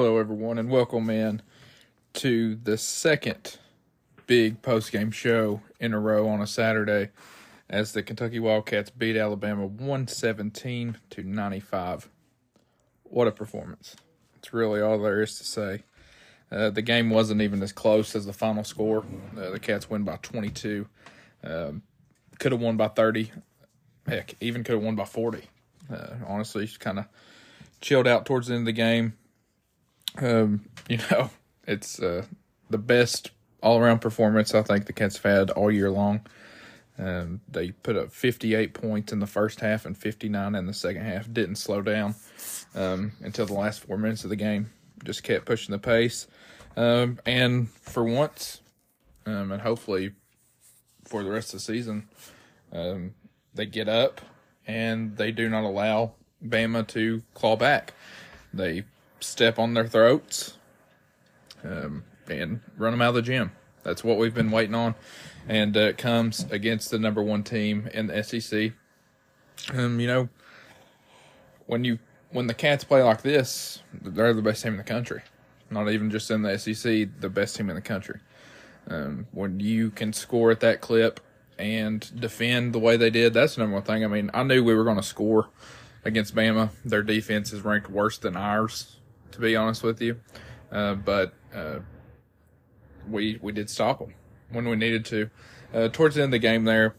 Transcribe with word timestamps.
Hello, 0.00 0.18
everyone, 0.18 0.58
and 0.58 0.70
welcome 0.70 1.10
in 1.10 1.42
to 2.12 2.54
the 2.54 2.78
second 2.78 3.58
big 4.28 4.62
post-game 4.62 5.10
show 5.10 5.60
in 5.80 5.92
a 5.92 5.98
row 5.98 6.28
on 6.28 6.40
a 6.40 6.46
Saturday 6.46 7.10
as 7.68 7.94
the 7.94 8.04
Kentucky 8.04 8.38
Wildcats 8.38 8.90
beat 8.90 9.16
Alabama 9.16 9.66
117 9.66 10.98
to 11.10 11.24
95. 11.24 12.08
What 13.02 13.26
a 13.26 13.32
performance. 13.32 13.96
It's 14.36 14.52
really 14.52 14.80
all 14.80 15.00
there 15.00 15.20
is 15.20 15.36
to 15.38 15.44
say. 15.44 15.82
Uh, 16.52 16.70
the 16.70 16.80
game 16.80 17.10
wasn't 17.10 17.42
even 17.42 17.60
as 17.60 17.72
close 17.72 18.14
as 18.14 18.24
the 18.24 18.32
final 18.32 18.62
score. 18.62 19.04
Uh, 19.36 19.50
the 19.50 19.58
Cats 19.58 19.90
win 19.90 20.04
by 20.04 20.18
22. 20.22 20.86
Um, 21.42 21.82
could 22.38 22.52
have 22.52 22.60
won 22.60 22.76
by 22.76 22.86
30. 22.86 23.32
Heck, 24.06 24.36
even 24.40 24.62
could 24.62 24.76
have 24.76 24.84
won 24.84 24.94
by 24.94 25.06
40. 25.06 25.42
Uh, 25.92 26.06
honestly, 26.24 26.66
just 26.66 26.78
kind 26.78 27.00
of 27.00 27.06
chilled 27.80 28.06
out 28.06 28.26
towards 28.26 28.46
the 28.46 28.54
end 28.54 28.60
of 28.60 28.66
the 28.66 28.72
game. 28.72 29.14
Um, 30.16 30.64
you 30.88 30.98
know, 31.10 31.30
it's 31.66 32.00
uh, 32.00 32.24
the 32.70 32.78
best 32.78 33.30
all 33.62 33.78
around 33.78 33.98
performance 33.98 34.54
I 34.54 34.62
think 34.62 34.86
the 34.86 34.92
Cats 34.92 35.16
have 35.18 35.24
had 35.24 35.50
all 35.50 35.70
year 35.70 35.90
long. 35.90 36.26
Um, 36.98 37.40
they 37.48 37.70
put 37.70 37.96
up 37.96 38.10
58 38.10 38.74
points 38.74 39.12
in 39.12 39.20
the 39.20 39.26
first 39.26 39.60
half 39.60 39.86
and 39.86 39.96
59 39.96 40.54
in 40.54 40.66
the 40.66 40.72
second 40.72 41.02
half. 41.02 41.32
Didn't 41.32 41.56
slow 41.56 41.80
down 41.80 42.16
um, 42.74 43.12
until 43.20 43.46
the 43.46 43.54
last 43.54 43.80
four 43.80 43.96
minutes 43.96 44.24
of 44.24 44.30
the 44.30 44.36
game. 44.36 44.70
Just 45.04 45.22
kept 45.22 45.46
pushing 45.46 45.72
the 45.72 45.78
pace. 45.78 46.26
Um, 46.76 47.20
and 47.24 47.70
for 47.70 48.02
once, 48.04 48.60
um, 49.26 49.52
and 49.52 49.62
hopefully 49.62 50.12
for 51.04 51.22
the 51.22 51.30
rest 51.30 51.54
of 51.54 51.60
the 51.60 51.64
season, 51.64 52.08
um, 52.72 53.14
they 53.54 53.66
get 53.66 53.88
up 53.88 54.20
and 54.66 55.16
they 55.16 55.30
do 55.30 55.48
not 55.48 55.64
allow 55.64 56.12
Bama 56.44 56.86
to 56.88 57.22
claw 57.34 57.56
back. 57.56 57.94
They 58.52 58.84
step 59.20 59.58
on 59.58 59.74
their 59.74 59.86
throats 59.86 60.54
um, 61.64 62.04
and 62.28 62.60
run 62.76 62.92
them 62.92 63.02
out 63.02 63.10
of 63.10 63.14
the 63.16 63.22
gym. 63.22 63.52
That's 63.82 64.04
what 64.04 64.18
we've 64.18 64.34
been 64.34 64.50
waiting 64.50 64.74
on, 64.74 64.94
and 65.48 65.76
uh, 65.76 65.80
it 65.80 65.98
comes 65.98 66.44
against 66.50 66.90
the 66.90 66.98
number 66.98 67.22
one 67.22 67.42
team 67.42 67.88
in 67.94 68.08
the 68.08 68.22
SEC. 68.22 68.72
Um, 69.72 70.00
you 70.00 70.06
know, 70.06 70.28
when 71.66 71.84
you 71.84 71.98
when 72.30 72.46
the 72.46 72.54
Cats 72.54 72.84
play 72.84 73.02
like 73.02 73.22
this, 73.22 73.82
they're 73.92 74.34
the 74.34 74.42
best 74.42 74.62
team 74.62 74.72
in 74.72 74.78
the 74.78 74.84
country. 74.84 75.22
Not 75.70 75.90
even 75.90 76.10
just 76.10 76.30
in 76.30 76.42
the 76.42 76.58
SEC, 76.58 77.08
the 77.20 77.28
best 77.28 77.56
team 77.56 77.68
in 77.68 77.76
the 77.76 77.82
country. 77.82 78.20
Um, 78.88 79.26
when 79.32 79.60
you 79.60 79.90
can 79.90 80.12
score 80.12 80.50
at 80.50 80.60
that 80.60 80.80
clip 80.80 81.20
and 81.58 82.10
defend 82.18 82.72
the 82.72 82.78
way 82.78 82.96
they 82.96 83.10
did, 83.10 83.34
that's 83.34 83.54
the 83.54 83.60
number 83.60 83.74
one 83.74 83.82
thing. 83.82 84.04
I 84.04 84.08
mean, 84.08 84.30
I 84.32 84.42
knew 84.42 84.64
we 84.64 84.74
were 84.74 84.84
going 84.84 84.96
to 84.96 85.02
score 85.02 85.48
against 86.04 86.34
Bama. 86.34 86.70
Their 86.84 87.02
defense 87.02 87.52
is 87.52 87.62
ranked 87.62 87.90
worse 87.90 88.18
than 88.18 88.36
ours, 88.36 88.96
to 89.32 89.40
be 89.40 89.56
honest 89.56 89.82
with 89.82 90.00
you. 90.00 90.20
Uh, 90.70 90.94
but 90.94 91.34
uh, 91.54 91.78
we 93.08 93.38
we 93.40 93.52
did 93.52 93.70
stop 93.70 94.00
them 94.00 94.14
when 94.50 94.68
we 94.68 94.76
needed 94.76 95.04
to. 95.06 95.30
Uh, 95.72 95.88
towards 95.88 96.14
the 96.14 96.22
end 96.22 96.28
of 96.34 96.40
the 96.40 96.46
game, 96.46 96.64
there, 96.64 96.94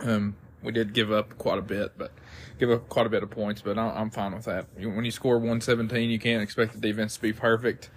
um, 0.00 0.36
we 0.62 0.72
did 0.72 0.92
give 0.92 1.10
up 1.12 1.36
quite 1.38 1.58
a 1.58 1.62
bit, 1.62 1.92
but 1.96 2.12
give 2.58 2.70
up 2.70 2.88
quite 2.88 3.06
a 3.06 3.10
bit 3.10 3.22
of 3.22 3.30
points. 3.30 3.62
But 3.62 3.78
I, 3.78 4.00
am 4.00 4.10
fine 4.10 4.34
with 4.34 4.44
that. 4.44 4.66
When 4.76 5.04
you 5.04 5.10
score 5.10 5.36
117, 5.36 6.10
you 6.10 6.18
can't 6.18 6.42
expect 6.42 6.72
the 6.72 6.80
defense 6.80 7.16
to 7.16 7.22
be 7.22 7.32
perfect. 7.32 7.90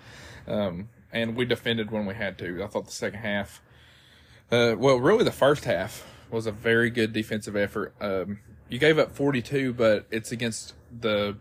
Um, 0.48 0.90
and 1.12 1.36
we 1.36 1.46
defended 1.46 1.92
when 1.92 2.06
we 2.06 2.16
had 2.16 2.38
to. 2.40 2.64
I 2.64 2.68
thought 2.68 2.86
the 2.86 2.92
second 2.92 3.20
half, 3.20 3.62
uh, 4.52 4.76
well, 4.78 4.98
really 4.98 5.24
the 5.24 5.32
first 5.32 5.66
half 5.66 6.08
was 6.30 6.48
a 6.48 6.52
very 6.52 6.90
good 6.90 7.12
defensive 7.12 7.56
effort. 7.56 7.94
Um, 8.00 8.40
you 8.70 8.80
gave 8.80 8.98
up 8.98 9.12
42, 9.12 9.74
but 9.74 10.06
it's 10.12 10.32
against 10.32 10.74
the 10.98 11.36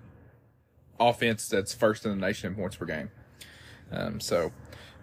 offense 1.01 1.49
that's 1.49 1.75
first 1.75 2.05
in 2.05 2.11
the 2.11 2.27
nation 2.27 2.51
in 2.51 2.57
points 2.57 2.77
per 2.77 2.85
game. 2.85 3.11
Um, 3.91 4.21
so, 4.21 4.53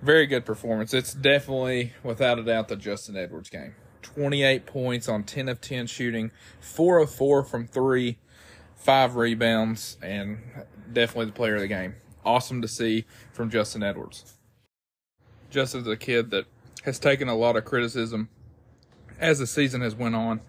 very 0.01 0.27
good 0.27 0.45
performance. 0.45 0.93
It's 0.93 1.13
definitely, 1.13 1.93
without 2.03 2.39
a 2.39 2.43
doubt, 2.43 2.67
the 2.67 2.75
Justin 2.75 3.17
Edwards 3.17 3.49
game. 3.49 3.75
28 4.01 4.65
points 4.65 5.09
on 5.09 5.23
10 5.23 5.49
of 5.49 5.59
10 5.59 5.87
shooting, 5.87 6.31
4 6.59 6.99
of 6.99 7.11
4 7.11 7.43
from 7.43 7.67
3, 7.67 8.17
5 8.75 9.15
rebounds, 9.15 9.97
and 10.01 10.39
definitely 10.93 11.25
the 11.25 11.31
player 11.33 11.55
of 11.55 11.61
the 11.61 11.67
game. 11.67 11.95
Awesome 12.23 12.61
to 12.61 12.67
see 12.67 13.05
from 13.31 13.49
Justin 13.49 13.83
Edwards. 13.83 14.37
Justin's 15.49 15.87
a 15.87 15.97
kid 15.97 16.31
that 16.31 16.45
has 16.83 16.99
taken 16.99 17.27
a 17.27 17.35
lot 17.35 17.55
of 17.55 17.65
criticism 17.65 18.29
as 19.19 19.39
the 19.39 19.47
season 19.47 19.81
has 19.81 19.95
went 19.95 20.15
on 20.15 20.41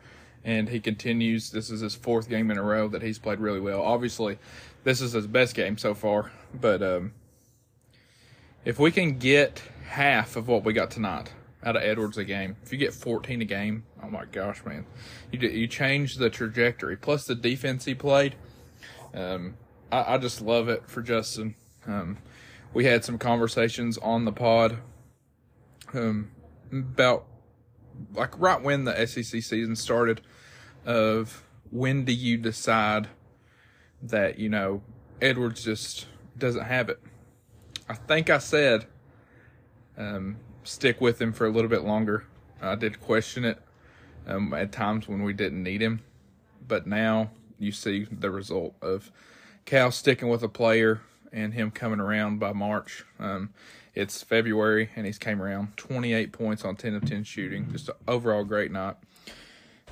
and 0.45 0.69
he 0.69 0.81
continues. 0.81 1.51
This 1.51 1.71
is 1.71 1.81
his 1.81 1.95
fourth 1.95 2.29
game 2.29 2.51
in 2.51 2.59
a 2.59 2.63
row 2.63 2.89
that 2.89 3.03
he's 3.03 3.19
played 3.19 3.41
really 3.41 3.61
well. 3.61 3.83
Obviously, 3.83 4.39
this 4.88 5.03
is 5.03 5.12
his 5.12 5.26
best 5.26 5.54
game 5.54 5.76
so 5.76 5.93
far, 5.93 6.32
but 6.59 6.82
um, 6.82 7.12
if 8.65 8.78
we 8.78 8.91
can 8.91 9.19
get 9.19 9.62
half 9.87 10.34
of 10.34 10.49
what 10.49 10.65
we 10.65 10.72
got 10.72 10.91
tonight 10.91 11.31
out 11.62 11.76
of 11.76 11.82
Edwards 11.82 12.16
a 12.16 12.25
game, 12.25 12.56
if 12.62 12.72
you 12.72 12.78
get 12.78 12.94
14 12.94 13.43
a 13.43 13.44
game, 13.44 13.84
oh 14.03 14.09
my 14.09 14.25
gosh, 14.25 14.65
man, 14.65 14.87
you 15.31 15.47
you 15.47 15.66
change 15.66 16.16
the 16.16 16.31
trajectory. 16.31 16.97
Plus 16.97 17.26
the 17.26 17.34
defense 17.34 17.84
he 17.84 17.94
played, 17.94 18.34
um, 19.12 19.59
I, 19.93 20.15
I, 20.15 20.16
just 20.16 20.41
love 20.41 20.71
it 20.71 20.88
for 20.88 21.03
Justin. 21.03 21.55
Um, 21.87 22.16
we 22.72 22.87
had 22.87 23.05
some 23.05 23.19
conversations 23.19 23.99
on 23.99 24.25
the 24.25 24.32
pod 24.32 24.78
um, 25.93 26.31
about 26.72 27.26
like 28.15 28.41
right 28.41 28.62
when 28.62 28.84
the 28.84 29.06
SEC 29.06 29.43
season 29.43 29.76
started 29.76 30.22
of 30.87 31.44
when 31.70 32.06
do 32.06 32.12
you 32.15 32.38
decide 32.38 33.09
that, 34.03 34.39
you 34.39 34.49
know, 34.49 34.83
Edwards 35.21 35.65
just 35.65 36.07
doesn't 36.37 36.65
have 36.65 36.89
it. 36.89 37.01
I 37.89 37.95
think 37.95 38.31
I 38.31 38.39
said 38.39 38.87
um, 39.97 40.37
stick 40.63 41.01
with 41.01 41.21
him 41.21 41.33
for 41.33 41.47
a 41.47 41.51
little 41.51 41.71
bit 41.71 41.83
longer. 41.83 42.25
I 42.61 42.75
did 42.75 43.01
question 43.01 43.45
it 43.45 43.61
um, 44.27 44.53
at 44.53 44.73
times 44.73 45.09
when 45.09 45.23
we 45.23 45.33
didn't 45.33 45.63
need 45.63 45.81
him, 45.81 46.03
but 46.67 46.87
now 46.87 47.31
you 47.59 47.73
see 47.73 48.07
the 48.11 48.31
result 48.31 48.75
of 48.81 49.11
Cal 49.65 49.91
sticking 49.91 50.29
with 50.29 50.43
a 50.43 50.49
player 50.49 51.01
and 51.33 51.55
him 51.55 51.71
coming 51.71 52.01
around 52.01 52.39
by 52.39 52.53
March. 52.53 53.05
Um, 53.19 53.51
it's 53.95 54.23
February 54.23 54.91
and 54.95 55.07
he's 55.07 55.19
came 55.19 55.43
around 55.43 55.77
28 55.77 56.33
points 56.33 56.65
on 56.65 56.77
10 56.77 56.95
of 56.95 57.05
10 57.05 57.25
shooting. 57.25 57.71
Just 57.73 57.89
an 57.89 57.97
overall 58.07 58.45
great 58.45 58.71
night. 58.71 58.97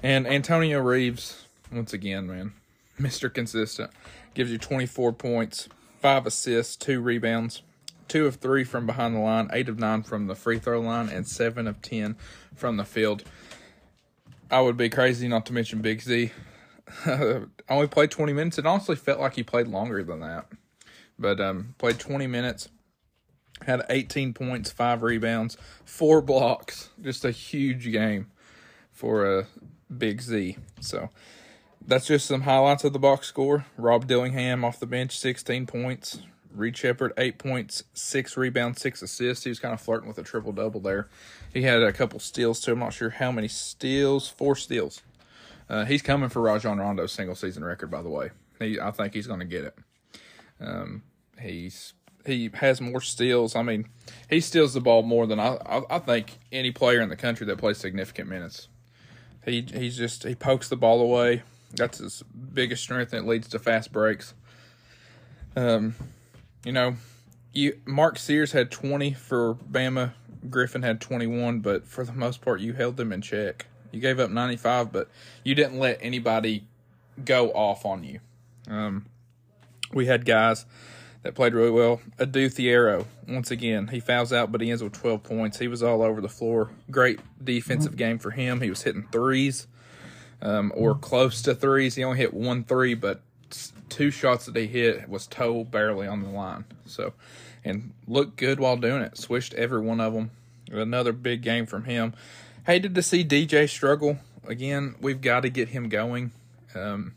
And 0.03 0.27
Antonio 0.27 0.81
Reeves, 0.81 1.47
once 1.73 1.93
again, 1.93 2.27
man, 2.27 2.53
Mr. 2.99 3.33
Consistent, 3.33 3.91
gives 4.35 4.51
you 4.51 4.59
24 4.59 5.13
points, 5.13 5.69
five 6.01 6.27
assists, 6.27 6.77
two 6.77 7.01
rebounds, 7.01 7.63
two 8.09 8.27
of 8.27 8.37
three 8.37 8.65
from 8.65 8.87
behind 8.87 9.15
the 9.15 9.21
line, 9.21 9.49
eight 9.53 9.69
of 9.69 9.79
nine 9.79 10.03
from 10.03 10.27
the 10.27 10.35
free 10.35 10.59
throw 10.59 10.81
line, 10.81 11.09
and 11.09 11.27
seven 11.27 11.67
of 11.67 11.83
10 11.83 12.17
from 12.55 12.77
the 12.77 12.85
field. 12.85 13.25
I 14.51 14.61
would 14.61 14.77
be 14.77 14.89
crazy 14.89 15.29
not 15.29 15.47
to 15.47 15.53
mention 15.53 15.81
Big 15.81 16.01
Z. 16.01 16.31
only 17.69 17.87
played 17.89 18.11
20 18.11 18.33
minutes. 18.33 18.59
It 18.59 18.67
honestly 18.67 18.97
felt 18.97 19.21
like 19.21 19.35
he 19.35 19.43
played 19.43 19.69
longer 19.69 20.03
than 20.03 20.21
that. 20.21 20.47
But 21.19 21.41
um, 21.41 21.75
played 21.79 21.99
20 21.99 22.27
minutes, 22.27 22.69
had 23.63 23.85
18 23.89 24.35
points, 24.35 24.71
five 24.71 25.03
rebounds, 25.03 25.57
four 25.85 26.21
blocks. 26.23 26.91
Just 27.01 27.25
a 27.25 27.31
huge 27.31 27.91
game 27.91 28.31
for 28.93 29.39
a 29.39 29.47
Big 29.97 30.21
Z. 30.21 30.57
So 30.81 31.11
that's 31.87 32.07
just 32.07 32.27
some 32.27 32.43
highlights 32.43 32.85
of 32.85 32.93
the 32.93 32.99
box 32.99 33.27
score. 33.27 33.67
Rob 33.77 34.07
Dillingham 34.07 34.65
off 34.65 34.81
the 34.81 34.87
bench, 34.87 35.19
16 35.19 35.67
points. 35.67 36.21
Reed 36.57 36.77
Sheppard, 36.77 37.13
eight 37.19 37.39
points, 37.39 37.85
six 37.93 38.37
rebounds, 38.37 38.81
six 38.81 39.03
assists. 39.03 39.45
He 39.45 39.51
was 39.51 39.59
kind 39.59 39.75
of 39.75 39.81
flirting 39.81 40.09
with 40.09 40.19
a 40.19 40.23
triple 40.23 40.53
double 40.53 40.81
there. 40.81 41.09
He 41.53 41.63
had 41.63 41.83
a 41.83 41.93
couple 41.93 42.19
steals 42.19 42.61
too. 42.61 42.73
I'm 42.73 42.79
not 42.79 42.95
sure 42.95 43.11
how 43.11 43.31
many 43.31 43.49
steals. 43.49 44.29
Four 44.29 44.57
steals. 44.57 45.03
Uh, 45.69 45.85
he's 45.85 46.03
coming 46.03 46.29
for 46.29 46.41
Rajon 46.41 46.79
Rondo's 46.79 47.13
single 47.13 47.35
season 47.35 47.65
record, 47.65 47.91
by 47.91 48.01
the 48.01 48.09
way. 48.09 48.31
He, 48.59 48.81
I 48.81 48.91
think 48.91 49.13
he's 49.13 49.27
going 49.27 49.41
to 49.41 49.47
get 49.47 49.65
it. 49.65 49.75
Um, 50.61 51.03
he's 51.39 51.93
he 52.25 52.51
has 52.55 52.81
more 52.81 53.01
steals. 53.01 53.55
I 53.55 53.63
mean, 53.63 53.89
he 54.29 54.41
steals 54.41 54.75
the 54.75 54.81
ball 54.81 55.03
more 55.03 55.27
than 55.27 55.39
I, 55.39 55.59
I, 55.67 55.97
I 55.97 55.99
think 55.99 56.39
any 56.51 56.73
player 56.73 57.01
in 57.01 57.09
the 57.09 57.17
country 57.17 57.47
that 57.47 57.59
plays 57.59 57.79
significant 57.79 58.29
minutes. 58.29 58.69
He 59.45 59.61
he's 59.63 59.97
just 59.97 60.25
he 60.25 60.35
pokes 60.35 60.69
the 60.69 60.77
ball 60.77 61.01
away. 61.01 61.43
That's 61.77 61.99
his 61.99 62.23
biggest 62.53 62.83
strength, 62.83 63.13
and 63.13 63.27
it 63.27 63.29
leads 63.29 63.49
to 63.49 63.59
fast 63.59 63.93
breaks. 63.93 64.35
Um, 65.55 65.95
you 66.65 66.73
know, 66.73 66.97
you 67.53 67.79
Mark 67.85 68.19
Sears 68.19 68.53
had 68.53 68.71
twenty 68.71 69.13
for 69.13 69.55
Bama. 69.55 70.13
Griffin 70.49 70.83
had 70.83 71.01
twenty 71.01 71.27
one, 71.27 71.61
but 71.61 71.87
for 71.87 72.05
the 72.05 72.13
most 72.13 72.41
part, 72.41 72.61
you 72.61 72.73
held 72.73 72.97
them 72.97 73.13
in 73.13 73.23
check. 73.23 73.67
You 73.93 74.01
gave 74.01 74.19
up 74.19 74.31
ninety 74.31 74.57
five, 74.57 74.93
but 74.93 75.09
you 75.45 75.55
didn't 75.55 75.79
let 75.79 75.99
anybody 76.01 76.67
go 77.25 77.51
off 77.51 77.87
on 77.87 78.05
you. 78.05 78.21
Um, 78.69 79.07
we 79.93 80.07
had 80.07 80.25
guys 80.25 80.67
that 81.23 81.35
played 81.35 81.55
really 81.55 81.71
well. 81.71 82.01
Adou 82.19 82.49
Thiero, 82.49 83.07
once 83.29 83.51
again, 83.51 83.89
he 83.89 84.01
fouls 84.01 84.33
out, 84.33 84.53
but 84.53 84.61
he 84.61 84.71
ends 84.71 84.83
with 84.83 84.93
12 84.93 85.23
points. 85.23 85.59
He 85.59 85.69
was 85.69 85.83
all 85.83 86.03
over 86.03 86.21
the 86.21 86.29
floor. 86.29 86.71
Great 86.91 87.21
defensive 87.43 87.97
game 87.97 88.19
for 88.19 88.31
him. 88.33 88.61
He 88.61 88.69
was 88.71 88.83
hitting 88.83 89.07
threes 89.11 89.67
um, 90.43 90.73
or 90.75 90.95
close 90.95 91.43
to 91.43 91.55
threes. 91.55 91.95
He 91.95 92.05
only 92.05 92.19
hit 92.19 92.35
one 92.35 92.65
three, 92.65 92.95
but 92.95 93.23
two 93.89 94.11
shots 94.11 94.47
that 94.47 94.57
he 94.57 94.67
hit 94.67 95.09
was 95.09 95.27
toe 95.27 95.65
barely 95.65 96.07
on 96.07 96.23
the 96.23 96.29
line. 96.29 96.65
So, 96.87 97.13
and 97.65 97.93
looked 98.07 98.37
good 98.37 98.61
while 98.61 98.77
doing 98.77 99.03
it. 99.03 99.17
Swished 99.17 99.55
every 99.55 99.81
one 99.81 100.01
of 100.01 100.13
them. 100.13 100.31
Another 100.71 101.13
big 101.13 101.43
game 101.43 101.67
from 101.67 101.85
him. 101.85 102.15
Hated 102.67 102.95
to 102.97 103.03
see 103.03 103.25
DJ 103.25 103.69
struggle 103.69 104.19
again. 104.47 104.97
We've 105.01 105.21
got 105.21 105.41
to 105.41 105.51
get 105.51 105.69
him 105.69 105.89
going. 105.89 106.33
Um, 106.75 107.15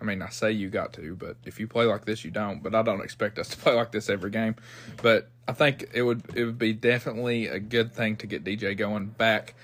I 0.00 0.04
mean, 0.04 0.22
I 0.22 0.30
say 0.30 0.52
you 0.52 0.70
got 0.70 0.94
to, 0.94 1.14
but 1.14 1.36
if 1.44 1.60
you 1.60 1.68
play 1.68 1.84
like 1.84 2.06
this, 2.06 2.24
you 2.24 2.30
don't. 2.30 2.62
But 2.62 2.74
I 2.74 2.82
don't 2.82 3.02
expect 3.02 3.38
us 3.38 3.48
to 3.48 3.56
play 3.58 3.74
like 3.74 3.92
this 3.92 4.08
every 4.08 4.30
game. 4.30 4.56
But 5.02 5.28
I 5.46 5.52
think 5.52 5.90
it 5.92 6.02
would 6.02 6.22
it 6.34 6.44
would 6.44 6.58
be 6.58 6.72
definitely 6.72 7.46
a 7.46 7.58
good 7.58 7.92
thing 7.92 8.16
to 8.16 8.26
get 8.26 8.44
DJ 8.44 8.76
going 8.76 9.06
back 9.06 9.54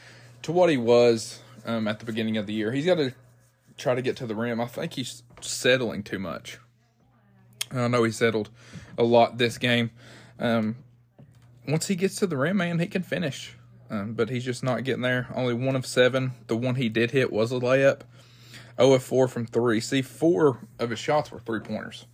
to 0.42 0.52
what 0.52 0.68
he 0.68 0.76
was 0.76 1.40
um, 1.66 1.86
at 1.86 1.98
the 1.98 2.06
beginning 2.06 2.38
of 2.38 2.46
the 2.46 2.54
year. 2.54 2.72
He's 2.72 2.86
got 2.86 2.94
to 2.94 3.12
try 3.76 3.94
to 3.94 4.00
get 4.00 4.16
to 4.16 4.26
the 4.26 4.34
rim. 4.34 4.60
I 4.60 4.66
think 4.66 4.94
he's 4.94 5.22
settling 5.42 6.02
too 6.02 6.18
much. 6.18 6.58
I 7.70 7.88
know 7.88 8.04
he 8.04 8.12
settled 8.12 8.48
a 8.96 9.02
lot 9.02 9.36
this 9.36 9.58
game. 9.58 9.90
Um, 10.38 10.76
once 11.68 11.88
he 11.88 11.96
gets 11.96 12.16
to 12.16 12.26
the 12.26 12.36
rim, 12.36 12.58
man, 12.58 12.78
he 12.78 12.86
can 12.86 13.02
finish. 13.02 13.56
Um, 13.90 14.14
but 14.14 14.30
he's 14.30 14.44
just 14.44 14.64
not 14.64 14.84
getting 14.84 15.02
there. 15.02 15.28
Only 15.34 15.54
one 15.54 15.76
of 15.76 15.86
seven. 15.86 16.32
The 16.46 16.56
one 16.56 16.76
he 16.76 16.88
did 16.88 17.10
hit 17.10 17.32
was 17.32 17.52
a 17.52 17.56
layup. 17.56 18.02
0 18.78 18.92
of 18.92 19.02
4 19.02 19.28
from 19.28 19.46
three. 19.46 19.80
See, 19.80 20.02
four 20.02 20.58
of 20.78 20.90
his 20.90 20.98
shots 20.98 21.30
were 21.30 21.40
three 21.40 21.60
pointers. 21.60 22.06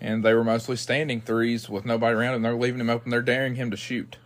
And 0.00 0.24
they 0.24 0.34
were 0.34 0.44
mostly 0.44 0.76
standing 0.76 1.20
threes 1.20 1.68
with 1.68 1.84
nobody 1.84 2.14
around 2.14 2.34
and 2.34 2.44
They're 2.44 2.54
leaving 2.54 2.80
him 2.80 2.90
open. 2.90 3.10
They're 3.10 3.22
daring 3.22 3.54
him 3.54 3.70
to 3.70 3.76
shoot. 3.76 4.16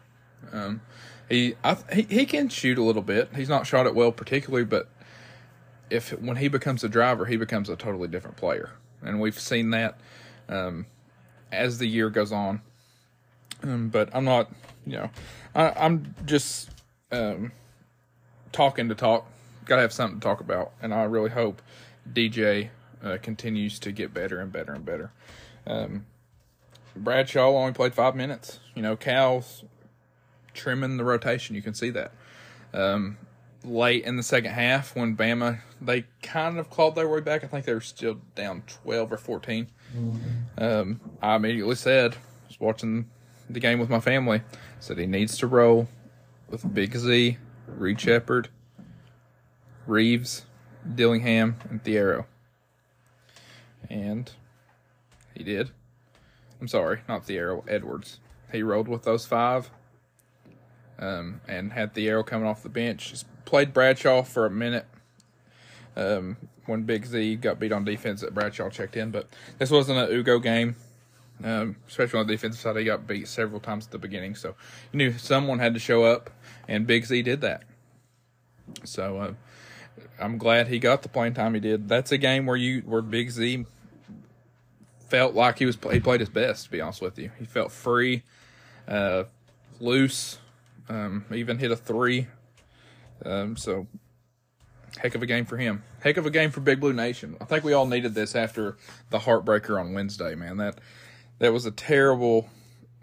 Um, 0.53 0.81
he, 1.29 1.55
I, 1.63 1.77
he 1.93 2.03
he 2.03 2.27
can 2.27 2.49
shoot 2.49 2.79
a 2.79 2.83
little 2.83 3.03
bit. 3.03 3.31
He's 3.35 3.49
not 3.49 3.67
shot 3.67 3.87
it 3.87 3.95
well 3.95 4.13
particularly, 4.13 4.65
but 4.65 4.89
if 5.91 6.11
when 6.21 6.37
he 6.37 6.49
becomes 6.49 6.83
a 6.85 6.89
driver, 6.89 7.27
he 7.27 7.37
becomes 7.37 7.69
a 7.69 7.77
totally 7.77 8.09
different 8.09 8.37
player, 8.37 8.71
and 9.03 9.21
we've 9.21 9.39
seen 9.39 9.71
that 9.71 9.99
um, 10.49 10.87
as 11.53 11.79
the 11.79 11.87
year 11.87 12.11
goes 12.11 12.33
on. 12.33 12.63
Um, 13.63 13.89
but 13.89 14.09
I'm 14.15 14.25
not, 14.25 14.51
you 14.87 14.93
know, 14.93 15.11
I, 15.55 15.85
am 15.85 16.15
just 16.25 16.71
um, 17.11 17.53
talking 18.53 18.89
to 18.89 18.95
talk. 18.95 19.27
Got 19.65 19.77
to 19.77 19.83
have 19.83 19.93
something 19.93 20.21
to 20.21 20.25
talk 20.25 20.41
about, 20.41 20.73
and 20.81 20.95
I 20.95 21.03
really 21.05 21.31
hope 21.31 21.61
DJ 22.11 22.71
uh, 23.03 23.19
continues 23.21 23.79
to 23.81 23.93
get 23.93 24.15
better 24.15 24.41
and 24.41 24.51
better 24.53 24.73
and 24.73 24.85
better. 24.85 25.13
Um, 25.67 26.07
Bradshaw 26.97 27.49
only 27.49 27.73
played 27.73 27.95
five 27.95 28.17
minutes. 28.17 28.61
You 28.75 28.83
know, 28.83 28.97
Cal's 28.97 29.65
trimming 30.59 30.97
the 30.97 31.05
rotation. 31.05 31.57
You 31.57 31.63
can 31.63 31.75
see 31.75 31.91
that. 31.91 32.13
Um, 32.75 33.17
late 33.65 34.05
in 34.05 34.17
the 34.17 34.23
second 34.23 34.53
half, 34.53 34.95
when 34.95 35.17
Bama 35.17 35.61
they 35.81 36.05
kind 36.23 36.59
of 36.59 36.71
clawed 36.71 36.95
their 36.95 37.09
way 37.09 37.21
back. 37.21 37.45
I 37.45 37.47
think 37.47 37.65
they 37.65 37.75
were 37.75 37.81
still 37.81 38.19
down 38.35 38.63
twelve 38.67 39.13
or 39.13 39.17
14 39.17 39.69
mm-hmm. 39.97 40.63
um, 40.63 41.01
I 41.23 41.37
immediately 41.37 41.77
said, 41.77 42.15
I 42.15 42.49
was 42.49 42.61
watching 42.61 43.09
the 43.49 43.61
game 43.61 43.79
with 43.79 43.89
my 43.89 44.01
family, 44.01 44.43
said 44.81 44.99
he 44.99 45.07
needs 45.07 45.39
to 45.39 45.47
roll 45.47 45.89
with 46.51 46.75
Big 46.75 46.97
Z, 46.97 47.39
Reed 47.67 48.01
Sheppard, 48.01 48.49
Reeves, 49.87 50.45
Dillingham, 50.95 51.57
and 51.71 51.83
Thiero. 51.83 52.27
And 53.89 54.31
he 55.35 55.45
did. 55.45 55.71
I'm 56.61 56.69
sorry, 56.69 57.01
not 57.09 57.27
Thiero, 57.27 57.65
Edwards. 57.69 58.19
He 58.51 58.63
rolled 58.63 58.89
with 58.89 59.05
those 59.05 59.27
five 59.27 59.71
um, 60.99 61.41
and 61.49 61.73
had 61.73 61.95
Thiero 61.95 62.25
coming 62.25 62.47
off 62.47 62.63
the 62.63 62.69
bench. 62.69 63.11
Just 63.11 63.27
played 63.45 63.73
Bradshaw 63.73 64.23
for 64.23 64.47
a 64.47 64.51
minute 64.51 64.87
um, 65.97 66.37
when 66.67 66.83
Big 66.83 67.07
Z 67.07 67.37
got 67.37 67.59
beat 67.59 67.73
on 67.73 67.85
defense 67.85 68.21
that 68.21 68.35
Bradshaw 68.35 68.69
checked 68.71 68.97
in. 68.97 69.11
But 69.11 69.29
this 69.59 69.71
wasn't 69.71 69.99
an 69.99 70.11
Ugo 70.17 70.39
game, 70.39 70.77
um, 71.43 71.77
especially 71.89 72.21
on 72.21 72.27
the 72.27 72.35
defensive 72.35 72.61
side. 72.61 72.77
He 72.77 72.85
got 72.85 73.07
beat 73.07 73.29
several 73.29 73.61
times 73.61 73.87
at 73.87 73.93
the 73.93 73.99
beginning. 73.99 74.35
So 74.35 74.55
you 74.93 74.99
knew 74.99 75.19
someone 75.19 75.59
had 75.59 75.75
to 75.75 75.81
show 75.81 76.05
up, 76.05 76.31
and 76.67 76.87
Big 76.87 77.05
Z 77.05 77.23
did 77.23 77.41
that. 77.41 77.63
So 78.85 79.19
uh, 79.19 79.33
I'm 80.21 80.39
glad 80.39 80.69
he 80.69 80.79
got 80.79 81.03
the 81.03 81.09
playing 81.09 81.35
time 81.35 81.55
he 81.55 81.61
did. 81.61 81.89
That's 81.89 82.13
a 82.13 82.19
game 82.19 82.47
where 82.47 82.57
you 82.57 82.83
where 82.83 83.03
Big 83.03 83.31
Z 83.31 83.67
felt 85.09 85.35
like 85.35 85.59
he 85.59 85.67
was 85.67 85.79
he 85.91 86.01
played 86.01 86.21
his 86.21 86.29
best. 86.29 86.67
To 86.67 86.71
be 86.71 86.81
honest 86.81 87.01
with 87.01 87.19
you, 87.19 87.31
he 87.39 87.45
felt 87.45 87.73
free, 87.73 88.23
uh, 88.87 89.25
loose. 89.81 90.39
Um, 90.89 91.25
even 91.33 91.59
hit 91.59 91.71
a 91.71 91.77
three. 91.77 92.27
Um, 93.25 93.57
so 93.57 93.87
heck 94.99 95.15
of 95.15 95.23
a 95.23 95.27
game 95.27 95.45
for 95.45 95.57
him. 95.57 95.83
Heck 96.01 96.17
of 96.17 96.27
a 96.27 96.31
game 96.31 96.51
for 96.51 96.61
Big 96.61 96.81
Blue 96.81 96.93
Nation. 96.93 97.37
I 97.41 97.45
think 97.45 97.65
we 97.65 97.73
all 97.73 97.87
needed 97.87 98.15
this 98.15 98.35
after 98.35 98.77
the 99.11 99.21
heartbreaker 99.21 99.81
on 99.81 99.93
Wednesday, 99.93 100.35
man. 100.35 100.57
That 100.57 100.79
that 101.39 101.53
was 101.53 101.67
a 101.67 101.71
terrible 101.71 102.49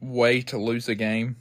way 0.02 0.42
to 0.42 0.58
lose 0.58 0.90
a 0.90 0.96
game, 0.96 1.36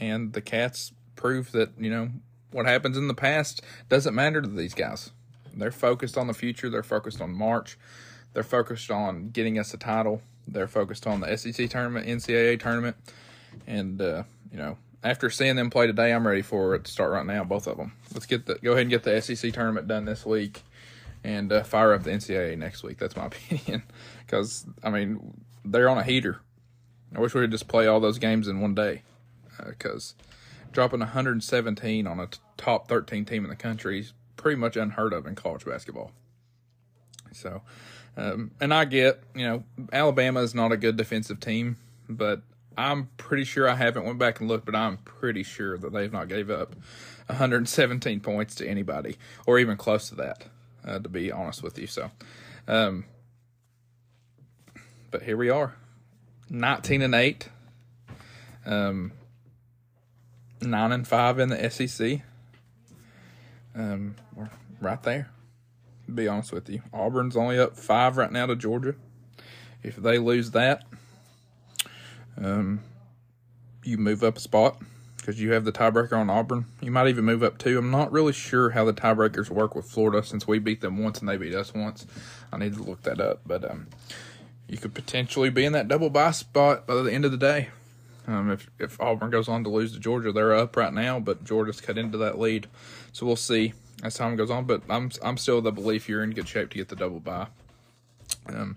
and 0.00 0.32
the 0.32 0.40
Cats 0.40 0.92
proved 1.16 1.52
that 1.52 1.70
you 1.78 1.90
know 1.90 2.10
what 2.50 2.66
happens 2.66 2.96
in 2.96 3.08
the 3.08 3.14
past 3.14 3.62
doesn't 3.88 4.14
matter 4.14 4.40
to 4.40 4.48
these 4.48 4.74
guys. 4.74 5.10
They're 5.56 5.70
focused 5.70 6.18
on 6.18 6.26
the 6.26 6.34
future. 6.34 6.68
They're 6.68 6.82
focused 6.82 7.20
on 7.20 7.32
March. 7.32 7.78
They're 8.32 8.42
focused 8.42 8.90
on 8.90 9.30
getting 9.30 9.58
us 9.58 9.72
a 9.72 9.76
title. 9.76 10.20
They're 10.46 10.68
focused 10.68 11.06
on 11.06 11.20
the 11.20 11.36
SEC 11.36 11.70
tournament, 11.70 12.06
NCAA 12.06 12.60
tournament, 12.60 12.96
and 13.66 14.00
uh, 14.00 14.24
you 14.50 14.58
know 14.58 14.76
after 15.04 15.28
seeing 15.28 15.56
them 15.56 15.68
play 15.68 15.86
today, 15.86 16.12
I'm 16.12 16.26
ready 16.26 16.42
for 16.42 16.74
it 16.74 16.84
to 16.84 16.90
start 16.90 17.12
right 17.12 17.26
now. 17.26 17.44
Both 17.44 17.66
of 17.66 17.76
them. 17.76 17.92
Let's 18.14 18.26
get 18.26 18.46
the 18.46 18.54
go 18.56 18.72
ahead 18.72 18.82
and 18.82 18.90
get 18.90 19.02
the 19.02 19.20
SEC 19.20 19.52
tournament 19.52 19.86
done 19.86 20.06
this 20.06 20.24
week, 20.24 20.62
and 21.22 21.52
uh, 21.52 21.62
fire 21.62 21.92
up 21.92 22.02
the 22.02 22.10
NCAA 22.10 22.56
next 22.56 22.82
week. 22.82 22.98
That's 22.98 23.14
my 23.14 23.26
opinion. 23.26 23.82
Because 24.24 24.66
I 24.82 24.90
mean, 24.90 25.44
they're 25.64 25.90
on 25.90 25.98
a 25.98 26.02
heater. 26.02 26.40
I 27.14 27.20
wish 27.20 27.34
we 27.34 27.42
could 27.42 27.50
just 27.50 27.68
play 27.68 27.86
all 27.86 28.00
those 28.00 28.18
games 28.18 28.48
in 28.48 28.60
one 28.60 28.74
day. 28.74 29.02
Because 29.64 30.14
uh, 30.18 30.24
dropping 30.72 31.00
117 31.00 32.06
on 32.06 32.18
a 32.18 32.26
t- 32.26 32.38
top 32.56 32.88
13 32.88 33.24
team 33.24 33.44
in 33.44 33.50
the 33.50 33.56
country 33.56 34.00
is 34.00 34.12
pretty 34.36 34.56
much 34.56 34.76
unheard 34.76 35.12
of 35.12 35.26
in 35.26 35.34
college 35.36 35.64
basketball. 35.64 36.10
So, 37.30 37.62
um, 38.16 38.50
and 38.60 38.74
I 38.74 38.84
get, 38.84 39.22
you 39.34 39.46
know, 39.46 39.64
Alabama 39.92 40.40
is 40.40 40.54
not 40.54 40.72
a 40.72 40.76
good 40.76 40.96
defensive 40.96 41.38
team, 41.38 41.76
but 42.08 42.42
I'm 42.76 43.08
pretty 43.16 43.44
sure 43.44 43.68
I 43.68 43.74
haven't 43.74 44.04
went 44.04 44.18
back 44.18 44.40
and 44.40 44.48
looked, 44.48 44.66
but 44.66 44.74
I'm 44.74 44.98
pretty 44.98 45.42
sure 45.42 45.78
that 45.78 45.92
they've 45.92 46.12
not 46.12 46.28
gave 46.28 46.50
up 46.50 46.74
117 47.26 48.20
points 48.20 48.54
to 48.56 48.68
anybody, 48.68 49.16
or 49.46 49.58
even 49.58 49.76
close 49.76 50.08
to 50.10 50.14
that. 50.16 50.46
Uh, 50.86 50.98
to 50.98 51.08
be 51.08 51.32
honest 51.32 51.62
with 51.62 51.78
you, 51.78 51.86
so. 51.86 52.10
Um, 52.68 53.06
but 55.10 55.22
here 55.22 55.36
we 55.36 55.48
are, 55.48 55.74
19 56.50 57.00
and 57.00 57.14
eight, 57.14 57.48
um, 58.66 59.12
nine 60.60 60.92
and 60.92 61.08
five 61.08 61.38
in 61.38 61.48
the 61.48 61.70
SEC. 61.70 62.20
Um, 63.74 64.16
we're 64.34 64.50
right 64.80 65.02
there. 65.02 65.30
To 66.06 66.12
be 66.12 66.28
honest 66.28 66.52
with 66.52 66.68
you, 66.68 66.82
Auburn's 66.92 67.36
only 67.36 67.58
up 67.58 67.76
five 67.76 68.18
right 68.18 68.30
now 68.30 68.46
to 68.46 68.56
Georgia. 68.56 68.94
If 69.82 69.96
they 69.96 70.18
lose 70.18 70.50
that, 70.50 70.84
um, 72.38 72.80
you 73.82 73.98
move 73.98 74.22
up 74.22 74.36
a 74.36 74.40
spot 74.40 74.80
because 75.16 75.40
you 75.40 75.52
have 75.52 75.64
the 75.64 75.72
tiebreaker 75.72 76.12
on 76.12 76.28
Auburn. 76.28 76.66
You 76.80 76.90
might 76.90 77.08
even 77.08 77.24
move 77.24 77.42
up 77.42 77.58
two. 77.58 77.78
I'm 77.78 77.90
not 77.90 78.12
really 78.12 78.32
sure 78.32 78.70
how 78.70 78.84
the 78.84 78.92
tiebreakers 78.92 79.48
work 79.48 79.74
with 79.74 79.86
Florida 79.86 80.22
since 80.26 80.46
we 80.46 80.58
beat 80.58 80.80
them 80.80 81.02
once 81.02 81.20
and 81.20 81.28
they 81.28 81.36
beat 81.36 81.54
us 81.54 81.72
once. 81.72 82.06
I 82.52 82.58
need 82.58 82.74
to 82.74 82.82
look 82.82 83.02
that 83.02 83.20
up, 83.20 83.40
but 83.46 83.68
um, 83.68 83.88
you 84.68 84.76
could 84.76 84.94
potentially 84.94 85.50
be 85.50 85.64
in 85.64 85.72
that 85.72 85.88
double 85.88 86.10
bye 86.10 86.30
spot 86.30 86.86
by 86.86 86.94
the 86.96 87.12
end 87.12 87.24
of 87.24 87.30
the 87.30 87.38
day. 87.38 87.68
Um, 88.26 88.50
if 88.50 88.70
if 88.78 89.00
Auburn 89.00 89.30
goes 89.30 89.48
on 89.48 89.64
to 89.64 89.70
lose 89.70 89.92
to 89.92 89.98
Georgia, 89.98 90.32
they're 90.32 90.54
up 90.54 90.76
right 90.76 90.92
now, 90.92 91.20
but 91.20 91.44
Georgia's 91.44 91.80
cut 91.80 91.98
into 91.98 92.16
that 92.18 92.38
lead, 92.38 92.68
so 93.12 93.26
we'll 93.26 93.36
see 93.36 93.74
as 94.02 94.14
time 94.14 94.36
goes 94.36 94.50
on. 94.50 94.64
But 94.64 94.82
I'm 94.88 95.10
I'm 95.22 95.36
still 95.36 95.60
the 95.60 95.72
belief 95.72 96.08
you're 96.08 96.22
in 96.22 96.30
good 96.30 96.48
shape 96.48 96.70
to 96.70 96.78
get 96.78 96.88
the 96.88 96.96
double 96.96 97.20
bye. 97.20 97.48
Um, 98.46 98.76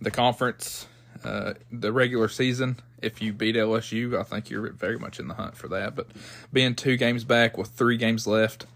the 0.00 0.10
conference 0.10 0.86
uh, 1.24 1.54
the 1.70 1.92
regular 1.92 2.28
season. 2.28 2.80
If 3.02 3.20
you 3.20 3.32
beat 3.32 3.56
LSU, 3.56 4.18
I 4.18 4.22
think 4.22 4.50
you're 4.50 4.70
very 4.72 4.98
much 4.98 5.18
in 5.20 5.28
the 5.28 5.34
hunt 5.34 5.56
for 5.56 5.68
that. 5.68 5.94
But 5.94 6.08
being 6.52 6.74
two 6.74 6.96
games 6.96 7.24
back 7.24 7.56
with 7.56 7.68
three 7.68 7.96
games 7.96 8.26
left, 8.26 8.66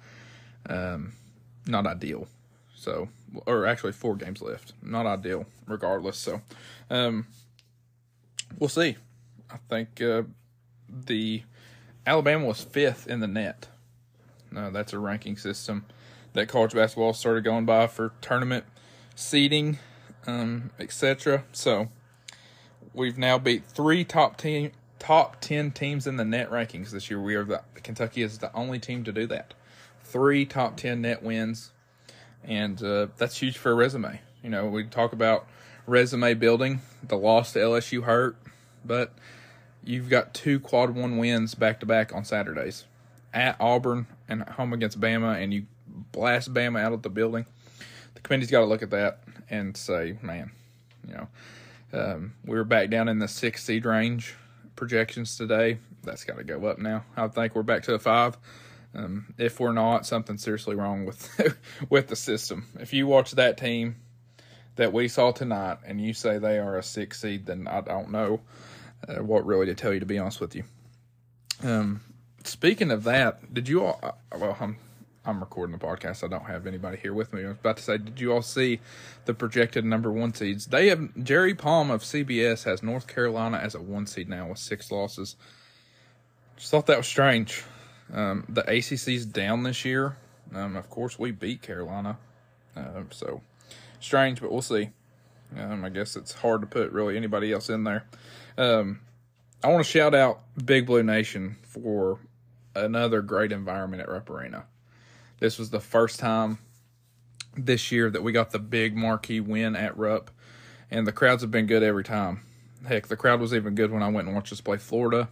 um, 0.69 1.13
not 1.67 1.87
ideal. 1.87 2.29
So, 2.75 3.09
or 3.47 3.67
actually 3.67 3.93
four 3.93 4.17
games 4.17 4.41
left, 4.41 4.73
not 4.83 5.07
ideal. 5.07 5.47
Regardless, 5.67 6.17
so 6.19 6.43
um, 6.91 7.27
we'll 8.59 8.69
see. 8.69 8.97
I 9.51 9.57
think 9.69 10.01
uh, 10.01 10.23
the 10.89 11.43
Alabama 12.07 12.47
was 12.47 12.63
fifth 12.63 13.07
in 13.07 13.21
the 13.21 13.29
net. 13.29 13.69
No, 14.51 14.71
that's 14.71 14.93
a 14.93 14.99
ranking 14.99 15.37
system 15.37 15.85
that 16.33 16.49
college 16.49 16.75
basketball 16.75 17.13
started 17.13 17.45
going 17.45 17.65
by 17.65 17.87
for 17.87 18.13
tournament 18.21 18.65
seeding, 19.15 19.79
um, 20.27 20.71
etc. 20.79 21.45
So 21.53 21.89
we've 22.95 23.19
now 23.19 23.39
beat 23.39 23.65
three 23.67 24.05
top 24.05 24.37
team 24.37 24.73
top 24.99 25.41
ten 25.41 25.71
teams 25.71 26.07
in 26.07 26.17
the 26.17 26.25
net 26.25 26.51
rankings 26.51 26.91
this 26.91 27.11
year. 27.11 27.21
We 27.21 27.35
are 27.35 27.45
the 27.45 27.63
Kentucky 27.83 28.23
is 28.23 28.39
the 28.39 28.55
only 28.55 28.79
team 28.79 29.05
to 29.05 29.13
do 29.13 29.27
that. 29.29 29.55
Three 30.03 30.45
top 30.45 30.77
ten 30.77 31.01
net 31.01 31.23
wins, 31.23 31.73
and 32.45 32.83
uh, 32.83 33.09
that's 33.17 33.39
huge 33.39 33.59
for 33.59 33.73
a 33.73 33.75
resume. 33.75 34.21
You 34.43 34.51
know, 34.51 34.67
we 34.67 34.85
talk 34.85 35.13
about 35.13 35.47
resume 35.87 36.35
building. 36.35 36.83
The 37.03 37.17
loss 37.17 37.53
to 37.55 37.59
LSU 37.59 38.05
hurt, 38.05 38.37
but 38.85 39.13
you've 39.83 40.09
got 40.09 40.35
two 40.35 40.61
quad 40.61 40.91
one 40.91 41.19
wins 41.19 41.55
back 41.55 41.81
to 41.81 41.87
back 41.87 42.15
on 42.15 42.25
Saturdays 42.25 42.85
at 43.33 43.57
Auburn 43.61 44.07
and 44.29 44.43
home 44.43 44.73
against 44.73 45.01
Bama, 45.01 45.43
and 45.43 45.53
you 45.53 45.67
blast 46.13 46.53
Bama 46.53 46.81
out 46.81 46.93
of 46.93 47.03
the 47.03 47.11
building. 47.11 47.47
The 48.15 48.21
committee's 48.21 48.51
got 48.51 48.61
to 48.61 48.67
look 48.67 48.83
at 48.83 48.91
that 48.91 49.23
and 49.49 49.77
say, 49.77 50.19
man, 50.23 50.51
you 51.07 51.15
know, 51.15 51.29
um, 51.93 52.35
we 52.45 52.57
were 52.57 52.65
back 52.65 52.91
down 52.91 53.09
in 53.09 53.19
the 53.19 53.29
six 53.29 53.65
seed 53.65 53.85
range 53.85 54.35
projections 54.77 55.37
today. 55.37 55.79
That's 56.03 56.25
got 56.25 56.39
to 56.39 56.45
go 56.45 56.65
up 56.67 56.79
now. 56.79 57.05
I 57.17 57.29
think 57.29 57.55
we're 57.55 57.63
back 57.63 57.83
to 57.85 57.95
a 57.95 57.99
five. 57.99 58.39
Um, 58.95 59.35
if 59.39 59.61
we're 59.61 59.73
not, 59.73 60.07
something's 60.07 60.43
seriously 60.43 60.75
wrong 60.75 61.05
with 61.05 61.59
with 61.91 62.09
the 62.09 62.17
system. 62.17 62.67
If 62.79 62.93
you 62.93 63.07
watch 63.07 63.33
that 63.33 63.57
team 63.57 63.97
that 64.77 64.93
we 64.93 65.09
saw 65.09 65.31
tonight 65.31 65.79
and 65.87 66.01
you 66.01 66.15
say 66.15 66.39
they 66.39 66.59
are 66.59 66.79
a 66.79 66.83
six 66.83 67.21
seed, 67.21 67.47
then 67.47 67.69
I 67.69 67.83
don't 67.83 68.11
know 68.11 68.41
uh, 69.09 69.23
what 69.23 69.47
really 69.47 69.67
to 69.67 69.75
tell 69.75 69.93
you. 69.93 70.01
To 70.01 70.07
be 70.07 70.19
honest 70.19 70.41
with 70.41 70.57
you. 70.57 70.65
Um, 71.63 72.01
speaking 72.45 72.91
of 72.91 73.05
that, 73.05 73.53
did 73.53 73.69
you 73.69 73.85
all? 73.85 74.01
Uh, 74.03 74.13
well, 74.39 74.57
I'm 74.61 74.79
I'm 75.25 75.41
recording 75.41 75.77
the 75.77 75.85
podcast. 75.85 76.25
I 76.25 76.29
don't 76.29 76.47
have 76.47 76.67
anybody 76.67 76.97
here 76.97 77.13
with 77.13 77.35
me. 77.35 77.45
I 77.45 77.49
was 77.49 77.59
about 77.59 77.77
to 77.77 77.83
say, 77.83 77.99
did 77.99 78.21
you 78.21 78.33
all 78.33 78.41
see 78.41 78.81
the 79.27 79.35
projected 79.35 79.85
number 79.85 80.11
one 80.11 80.33
seeds? 80.33 80.67
They 80.67 80.89
have 80.89 81.11
Jerry 81.23 81.55
Palm 81.55 81.91
of 81.91 82.03
CBS 82.03 82.65
has 82.65 82.83
North 82.83 83.07
Carolina 83.07 83.59
as 83.59 83.75
a 83.75 83.83
one 83.83 84.07
seed 84.07 84.31
now 84.31 84.49
with 84.49 84.59
six 84.59 84.91
losses. 84.91 85.37
Just 86.57 86.71
thought 86.71 86.87
that 86.87 86.97
was 86.97 87.07
strange. 87.07 87.65
Um, 88.13 88.47
the 88.49 88.63
ACC's 88.63 89.27
down 89.27 89.63
this 89.63 89.85
year. 89.85 90.17
Um, 90.55 90.75
of 90.75 90.89
course, 90.89 91.19
we 91.19 91.33
beat 91.33 91.61
Carolina, 91.61 92.19
uh, 92.75 93.03
so 93.11 93.43
strange, 94.01 94.41
but 94.41 94.51
we'll 94.51 94.63
see. 94.63 94.91
Um, 95.57 95.85
I 95.85 95.91
guess 95.91 96.17
it's 96.17 96.33
hard 96.33 96.63
to 96.63 96.67
put 96.67 96.93
really 96.93 97.17
anybody 97.17 97.53
else 97.53 97.69
in 97.69 97.85
there. 97.85 98.05
Um, 98.57 99.01
I 99.63 99.69
want 99.69 99.85
to 99.85 99.91
shout 99.91 100.15
out 100.15 100.41
Big 100.65 100.87
Blue 100.87 101.03
Nation 101.03 101.57
for 101.63 102.21
another 102.75 103.21
great 103.21 103.53
environment 103.53 104.03
at 104.03 104.09
Rupp 104.09 104.31
Arena. 104.31 104.65
This 105.41 105.59
was 105.59 105.71
the 105.71 105.81
first 105.81 106.21
time 106.21 106.59
this 107.57 107.91
year 107.91 108.11
that 108.11 108.23
we 108.23 108.31
got 108.31 108.51
the 108.51 108.59
big 108.59 108.95
marquee 108.95 109.41
win 109.41 109.75
at 109.75 109.97
Rupp, 109.97 110.31
and 110.91 111.07
the 111.07 111.13
crowds 111.13 111.43
have 111.43 111.51
been 111.51 111.67
good 111.67 111.83
every 111.83 112.05
time. 112.05 112.43
Heck, 112.87 113.09
the 113.09 113.17
crowd 113.17 113.41
was 113.41 113.53
even 113.53 113.75
good 113.75 113.91
when 113.91 114.03
I 114.03 114.09
went 114.09 114.27
and 114.27 114.35
watched 114.35 114.53
us 114.53 114.61
play 114.61 114.77
Florida. 114.77 115.29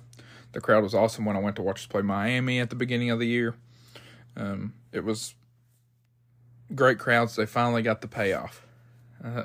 The 0.52 0.60
crowd 0.60 0.82
was 0.82 0.94
awesome 0.94 1.24
when 1.24 1.36
I 1.36 1.40
went 1.40 1.56
to 1.56 1.62
watch 1.62 1.80
us 1.80 1.86
play 1.86 2.02
Miami 2.02 2.58
at 2.58 2.70
the 2.70 2.76
beginning 2.76 3.10
of 3.10 3.18
the 3.18 3.26
year. 3.26 3.54
Um, 4.36 4.72
it 4.92 5.04
was 5.04 5.34
great 6.74 6.98
crowds. 6.98 7.36
They 7.36 7.46
finally 7.46 7.82
got 7.82 8.00
the 8.00 8.08
payoff. 8.08 8.66
Uh, 9.22 9.44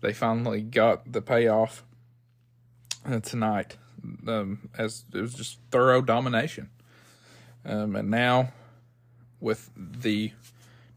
they 0.00 0.14
finally 0.14 0.62
got 0.62 1.12
the 1.12 1.20
payoff 1.20 1.84
uh, 3.06 3.20
tonight. 3.20 3.76
Um, 4.26 4.70
as 4.78 5.04
it 5.12 5.20
was 5.20 5.34
just 5.34 5.58
thorough 5.70 6.00
domination. 6.00 6.70
Um, 7.66 7.96
and 7.96 8.10
now 8.10 8.52
with 9.40 9.70
the 9.76 10.32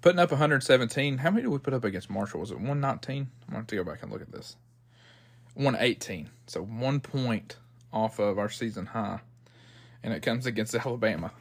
putting 0.01 0.19
up 0.19 0.31
117. 0.31 1.19
How 1.19 1.31
many 1.31 1.43
did 1.43 1.49
we 1.49 1.57
put 1.57 1.73
up 1.73 1.83
against 1.83 2.09
Marshall? 2.09 2.39
Was 2.39 2.51
it 2.51 2.55
119? 2.57 3.17
I'm 3.17 3.25
going 3.25 3.29
to 3.49 3.55
have 3.55 3.67
to 3.67 3.75
go 3.75 3.83
back 3.83 4.03
and 4.03 4.11
look 4.11 4.21
at 4.21 4.31
this. 4.31 4.55
118. 5.55 6.29
So 6.47 6.61
one 6.61 6.99
point 6.99 7.57
off 7.91 8.19
of 8.19 8.37
our 8.37 8.49
season 8.49 8.87
high. 8.87 9.19
And 10.03 10.13
it 10.13 10.21
comes 10.21 10.45
against 10.45 10.75
Alabama. 10.85 11.31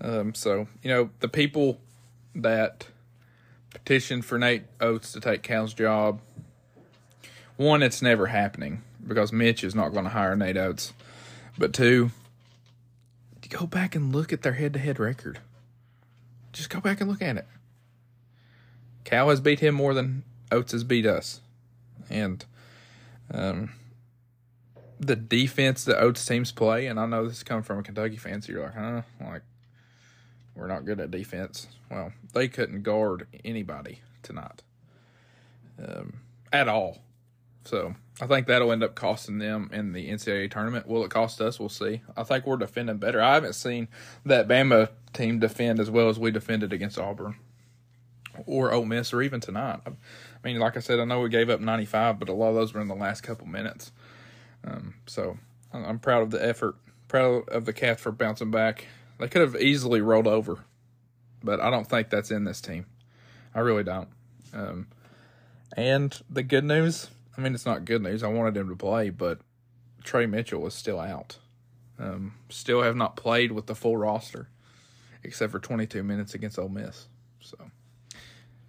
Um, 0.00 0.34
so, 0.34 0.66
you 0.82 0.90
know, 0.90 1.10
the 1.20 1.28
people 1.28 1.80
that 2.34 2.86
petitioned 3.70 4.24
for 4.24 4.38
Nate 4.38 4.64
Oats 4.80 5.12
to 5.12 5.20
take 5.20 5.42
Cal's 5.42 5.74
job, 5.74 6.20
one, 7.56 7.82
it's 7.82 8.02
never 8.02 8.26
happening 8.26 8.82
because 9.06 9.32
Mitch 9.32 9.62
is 9.62 9.74
not 9.74 9.92
going 9.92 10.04
to 10.04 10.10
hire 10.10 10.34
Nate 10.34 10.56
Oats. 10.56 10.92
But 11.58 11.72
two, 11.74 12.10
go 13.48 13.66
back 13.66 13.94
and 13.94 14.14
look 14.14 14.32
at 14.32 14.42
their 14.42 14.54
head 14.54 14.72
to 14.72 14.78
head 14.78 14.98
record. 14.98 15.40
Just 16.52 16.70
go 16.70 16.80
back 16.80 17.00
and 17.00 17.10
look 17.10 17.22
at 17.22 17.36
it. 17.36 17.46
Cal 19.04 19.30
has 19.30 19.40
beat 19.40 19.60
him 19.60 19.74
more 19.74 19.94
than 19.94 20.22
Oats 20.50 20.72
has 20.72 20.84
beat 20.84 21.06
us. 21.06 21.40
And 22.10 22.44
um, 23.32 23.70
the 25.00 25.16
defense 25.16 25.84
that 25.84 26.00
Oats 26.00 26.24
teams 26.24 26.52
play, 26.52 26.86
and 26.86 27.00
I 27.00 27.06
know 27.06 27.26
this 27.26 27.38
is 27.38 27.42
coming 27.42 27.64
from 27.64 27.78
a 27.78 27.82
Kentucky 27.82 28.16
fan, 28.16 28.42
so 28.42 28.52
you're 28.52 28.62
like, 28.62 28.74
huh? 28.74 29.02
Like, 29.20 29.42
we're 30.54 30.66
not 30.66 30.84
good 30.84 31.00
at 31.00 31.10
defense. 31.10 31.68
Well, 31.90 32.12
they 32.34 32.48
couldn't 32.48 32.82
guard 32.82 33.26
anybody 33.44 34.00
tonight 34.22 34.62
um, 35.82 36.20
at 36.52 36.68
all. 36.68 36.98
So 37.64 37.94
I 38.20 38.26
think 38.26 38.46
that'll 38.46 38.72
end 38.72 38.82
up 38.82 38.94
costing 38.94 39.38
them 39.38 39.70
in 39.72 39.92
the 39.92 40.10
NCAA 40.10 40.50
tournament. 40.50 40.86
Will 40.86 41.04
it 41.04 41.10
cost 41.10 41.40
us? 41.40 41.58
We'll 41.58 41.68
see. 41.68 42.02
I 42.16 42.24
think 42.24 42.46
we're 42.46 42.56
defending 42.56 42.98
better. 42.98 43.22
I 43.22 43.34
haven't 43.34 43.54
seen 43.54 43.88
that 44.26 44.48
Bama 44.48 44.90
team 45.12 45.38
defend 45.38 45.80
as 45.80 45.90
well 45.90 46.08
as 46.08 46.18
we 46.18 46.30
defended 46.30 46.72
against 46.72 46.98
Auburn 46.98 47.36
or 48.46 48.72
Ole 48.72 48.84
Miss 48.84 49.12
or 49.12 49.22
even 49.22 49.40
tonight. 49.40 49.80
I 49.86 49.92
mean, 50.44 50.58
like 50.58 50.76
I 50.76 50.80
said, 50.80 50.98
I 50.98 51.04
know 51.04 51.20
we 51.20 51.28
gave 51.28 51.50
up 51.50 51.60
95, 51.60 52.18
but 52.18 52.28
a 52.28 52.32
lot 52.32 52.50
of 52.50 52.54
those 52.54 52.74
were 52.74 52.80
in 52.80 52.88
the 52.88 52.94
last 52.94 53.22
couple 53.22 53.46
minutes. 53.46 53.92
Um, 54.64 54.94
so 55.06 55.38
I'm 55.72 55.98
proud 55.98 56.22
of 56.22 56.30
the 56.30 56.44
effort, 56.44 56.76
proud 57.08 57.48
of 57.48 57.64
the 57.64 57.72
Cats 57.72 58.02
for 58.02 58.12
bouncing 58.12 58.50
back. 58.50 58.86
They 59.18 59.28
could 59.28 59.42
have 59.42 59.56
easily 59.56 60.00
rolled 60.00 60.26
over, 60.26 60.64
but 61.42 61.60
I 61.60 61.70
don't 61.70 61.88
think 61.88 62.10
that's 62.10 62.30
in 62.30 62.44
this 62.44 62.60
team. 62.60 62.86
I 63.54 63.60
really 63.60 63.84
don't. 63.84 64.08
Um, 64.54 64.88
and 65.76 66.18
the 66.28 66.42
good 66.42 66.64
news 66.64 67.10
I 67.36 67.40
mean, 67.40 67.54
it's 67.54 67.66
not 67.66 67.84
good 67.84 68.02
news. 68.02 68.22
I 68.22 68.28
wanted 68.28 68.56
him 68.56 68.68
to 68.68 68.76
play, 68.76 69.10
but 69.10 69.40
Trey 70.04 70.26
Mitchell 70.26 70.66
is 70.66 70.74
still 70.74 71.00
out. 71.00 71.38
Um, 71.98 72.34
still 72.48 72.82
have 72.82 72.96
not 72.96 73.16
played 73.16 73.52
with 73.52 73.66
the 73.66 73.74
full 73.74 73.96
roster, 73.96 74.48
except 75.22 75.52
for 75.52 75.58
22 75.58 76.02
minutes 76.02 76.34
against 76.34 76.58
Ole 76.58 76.68
Miss. 76.68 77.06
So 77.40 77.56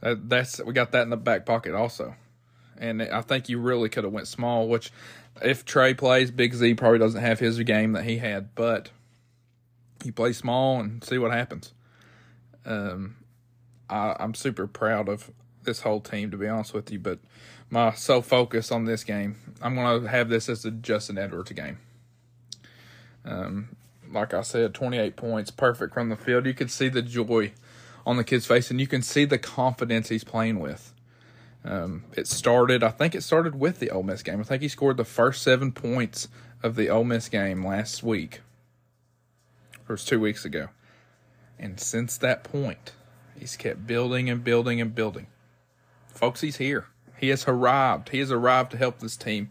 that, 0.01 0.29
that's 0.29 0.62
we 0.63 0.74
got 0.74 0.91
that 0.91 1.03
in 1.03 1.10
the 1.10 1.17
back 1.17 1.46
pocket 1.46 1.74
also. 1.74 2.15
And 2.77 3.01
I 3.01 3.22
think 3.22 3.50
you 3.50 3.60
really 3.60 3.89
could 3.89 4.03
have 4.03 4.13
went 4.13 4.27
small. 4.27 4.67
Which, 4.67 4.91
if 5.41 5.65
Trey 5.65 5.93
plays, 5.93 6.32
Big 6.32 6.53
Z 6.53 6.74
probably 6.75 7.00
doesn't 7.00 7.22
have 7.22 7.39
his 7.39 7.60
game 7.60 7.93
that 7.93 8.03
he 8.03 8.17
had, 8.17 8.53
but 8.55 8.89
you 10.03 10.12
play 10.12 10.34
small 10.34 10.79
and 10.79 11.03
see 11.03 11.17
what 11.17 11.32
happens. 11.32 11.74
Um, 12.65 13.17
I, 13.89 14.15
I'm 14.20 14.34
super 14.34 14.67
proud 14.67 15.08
of 15.08 15.32
this 15.63 15.82
whole 15.82 16.01
team, 16.01 16.32
to 16.32 16.38
be 16.38 16.48
honest 16.48 16.74
with 16.74 16.91
you. 16.91 17.00
But 17.00 17.20
my 17.73 17.91
sole 17.93 18.21
focus 18.21 18.71
on 18.71 18.85
this 18.85 19.03
game, 19.03 19.35
I'm 19.59 19.73
going 19.73 20.03
to 20.03 20.07
have 20.07 20.29
this 20.29 20.47
as 20.47 20.63
a 20.63 20.69
Justin 20.69 21.17
Edwards 21.17 21.51
game. 21.51 21.79
Um, 23.25 23.75
like 24.11 24.33
I 24.33 24.41
said, 24.43 24.75
28 24.75 25.15
points, 25.15 25.49
perfect 25.49 25.95
from 25.95 26.09
the 26.09 26.15
field. 26.15 26.45
You 26.45 26.53
can 26.53 26.67
see 26.67 26.87
the 26.87 27.01
joy 27.01 27.53
on 28.05 28.17
the 28.17 28.23
kid's 28.23 28.45
face, 28.45 28.69
and 28.69 28.79
you 28.79 28.85
can 28.85 29.01
see 29.01 29.25
the 29.25 29.39
confidence 29.39 30.09
he's 30.09 30.23
playing 30.23 30.59
with. 30.59 30.93
Um, 31.65 32.03
it 32.15 32.27
started, 32.27 32.83
I 32.83 32.89
think 32.89 33.15
it 33.15 33.23
started 33.23 33.55
with 33.55 33.79
the 33.79 33.89
Ole 33.89 34.03
Miss 34.03 34.21
game. 34.21 34.39
I 34.39 34.43
think 34.43 34.61
he 34.61 34.67
scored 34.67 34.97
the 34.97 35.03
first 35.03 35.41
seven 35.41 35.71
points 35.71 36.27
of 36.61 36.75
the 36.75 36.91
Ole 36.91 37.05
Miss 37.05 37.27
game 37.27 37.65
last 37.65 38.03
week, 38.03 38.41
or 39.89 39.93
it 39.93 39.93
was 39.93 40.05
two 40.05 40.19
weeks 40.19 40.45
ago. 40.45 40.67
And 41.57 41.79
since 41.79 42.17
that 42.19 42.43
point, 42.43 42.91
he's 43.39 43.55
kept 43.55 43.87
building 43.87 44.29
and 44.29 44.43
building 44.43 44.79
and 44.79 44.93
building 44.93 45.27
folks, 46.13 46.41
he's 46.41 46.57
here. 46.57 46.85
He 47.23 47.29
has 47.29 47.47
arrived. 47.47 48.09
He 48.09 48.19
has 48.19 48.33
arrived 48.33 48.71
to 48.71 48.77
help 48.77 48.99
this 48.99 49.15
team 49.15 49.49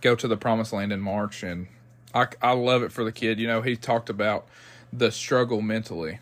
go 0.00 0.14
to 0.14 0.28
the 0.28 0.36
promised 0.36 0.72
land 0.72 0.92
in 0.92 1.00
March. 1.00 1.42
And 1.42 1.66
I, 2.14 2.28
I 2.40 2.52
love 2.52 2.84
it 2.84 2.92
for 2.92 3.02
the 3.02 3.10
kid. 3.10 3.40
You 3.40 3.48
know, 3.48 3.62
he 3.62 3.74
talked 3.74 4.08
about 4.08 4.46
the 4.92 5.10
struggle 5.10 5.60
mentally 5.60 6.20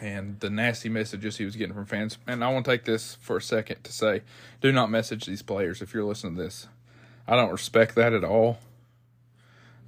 and 0.00 0.38
the 0.38 0.50
nasty 0.50 0.88
messages 0.88 1.38
he 1.38 1.44
was 1.44 1.56
getting 1.56 1.74
from 1.74 1.84
fans. 1.84 2.16
And 2.28 2.44
I 2.44 2.52
want 2.52 2.64
to 2.64 2.70
take 2.70 2.84
this 2.84 3.16
for 3.20 3.38
a 3.38 3.42
second 3.42 3.82
to 3.82 3.92
say 3.92 4.22
do 4.60 4.70
not 4.70 4.88
message 4.88 5.26
these 5.26 5.42
players 5.42 5.82
if 5.82 5.92
you're 5.92 6.04
listening 6.04 6.36
to 6.36 6.44
this. 6.44 6.68
I 7.26 7.34
don't 7.34 7.50
respect 7.50 7.96
that 7.96 8.12
at 8.12 8.22
all. 8.22 8.58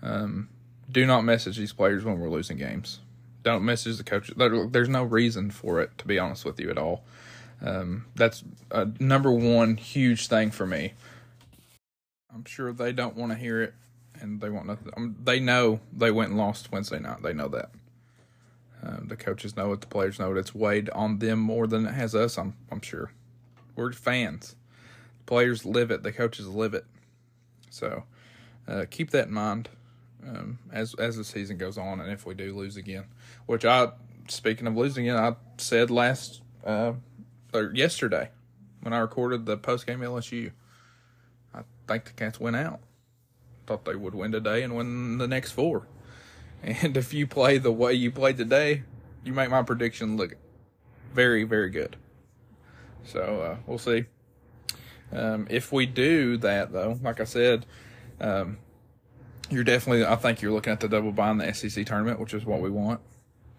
Um, 0.02 0.48
do 0.90 1.06
not 1.06 1.20
message 1.20 1.56
these 1.56 1.72
players 1.72 2.04
when 2.04 2.18
we're 2.18 2.30
losing 2.30 2.56
games. 2.56 2.98
Don't 3.44 3.64
message 3.64 3.98
the 3.98 4.02
coaches. 4.02 4.34
There's 4.36 4.88
no 4.88 5.04
reason 5.04 5.52
for 5.52 5.80
it, 5.80 5.96
to 5.98 6.04
be 6.04 6.18
honest 6.18 6.44
with 6.44 6.58
you, 6.58 6.68
at 6.68 6.78
all. 6.78 7.04
Um, 7.60 8.06
that's 8.14 8.44
a 8.70 8.88
number 9.00 9.32
one 9.32 9.76
huge 9.76 10.28
thing 10.28 10.50
for 10.50 10.66
me. 10.66 10.94
I'm 12.32 12.44
sure 12.44 12.72
they 12.72 12.92
don't 12.92 13.16
want 13.16 13.32
to 13.32 13.38
hear 13.38 13.62
it, 13.62 13.74
and 14.20 14.40
they 14.40 14.50
want 14.50 14.66
nothing. 14.66 14.92
Um, 14.96 15.16
they 15.22 15.40
know 15.40 15.80
they 15.92 16.10
went 16.10 16.30
and 16.30 16.38
lost 16.38 16.70
Wednesday 16.70 17.00
night. 17.00 17.22
They 17.22 17.32
know 17.32 17.48
that. 17.48 17.70
Um, 18.82 19.06
the 19.08 19.16
coaches 19.16 19.56
know 19.56 19.72
it. 19.72 19.80
The 19.80 19.88
players 19.88 20.20
know 20.20 20.30
it. 20.32 20.38
It's 20.38 20.54
weighed 20.54 20.88
on 20.90 21.18
them 21.18 21.40
more 21.40 21.66
than 21.66 21.86
it 21.86 21.94
has 21.94 22.14
us. 22.14 22.38
I'm 22.38 22.54
I'm 22.70 22.80
sure. 22.80 23.12
We're 23.74 23.92
fans. 23.92 24.54
The 25.18 25.24
players 25.24 25.64
live 25.64 25.90
it. 25.90 26.02
The 26.02 26.12
coaches 26.12 26.46
live 26.46 26.74
it. 26.74 26.84
So 27.70 28.04
uh, 28.68 28.84
keep 28.88 29.10
that 29.10 29.28
in 29.28 29.34
mind 29.34 29.68
um, 30.26 30.58
as 30.72 30.94
as 30.94 31.16
the 31.16 31.24
season 31.24 31.56
goes 31.56 31.78
on, 31.78 32.00
and 32.00 32.10
if 32.10 32.26
we 32.26 32.34
do 32.34 32.54
lose 32.54 32.76
again, 32.76 33.04
which 33.46 33.64
I 33.64 33.88
speaking 34.28 34.66
of 34.66 34.76
losing 34.76 35.08
again, 35.08 35.22
I 35.22 35.34
said 35.56 35.90
last 35.90 36.42
uh, 36.64 36.92
or 37.52 37.72
yesterday 37.74 38.30
when 38.82 38.92
I 38.92 38.98
recorded 38.98 39.46
the 39.46 39.56
post 39.56 39.86
game 39.86 40.00
LSU. 40.00 40.52
I 41.54 41.62
think 41.86 42.04
the 42.04 42.12
Cats 42.12 42.38
went 42.38 42.56
out. 42.56 42.80
Thought 43.66 43.84
they 43.84 43.94
would 43.94 44.14
win 44.14 44.32
today 44.32 44.62
and 44.62 44.76
win 44.76 45.18
the 45.18 45.28
next 45.28 45.52
four. 45.52 45.86
And 46.62 46.96
if 46.96 47.12
you 47.12 47.26
play 47.26 47.58
the 47.58 47.72
way 47.72 47.94
you 47.94 48.10
played 48.10 48.36
today, 48.36 48.84
you 49.24 49.32
make 49.32 49.50
my 49.50 49.62
prediction 49.62 50.16
look 50.16 50.36
very, 51.12 51.44
very 51.44 51.70
good. 51.70 51.96
So 53.04 53.40
uh, 53.40 53.56
we'll 53.66 53.78
see. 53.78 54.04
Um, 55.10 55.46
if 55.48 55.72
we 55.72 55.86
do 55.86 56.36
that, 56.38 56.72
though, 56.72 56.98
like 57.02 57.20
I 57.20 57.24
said, 57.24 57.64
um, 58.20 58.58
you're 59.48 59.64
definitely, 59.64 60.04
I 60.04 60.16
think 60.16 60.42
you're 60.42 60.52
looking 60.52 60.72
at 60.72 60.80
the 60.80 60.88
double 60.88 61.12
bye 61.12 61.30
in 61.30 61.38
the 61.38 61.52
SEC 61.54 61.86
tournament, 61.86 62.20
which 62.20 62.34
is 62.34 62.44
what 62.44 62.60
we 62.60 62.68
want. 62.68 63.00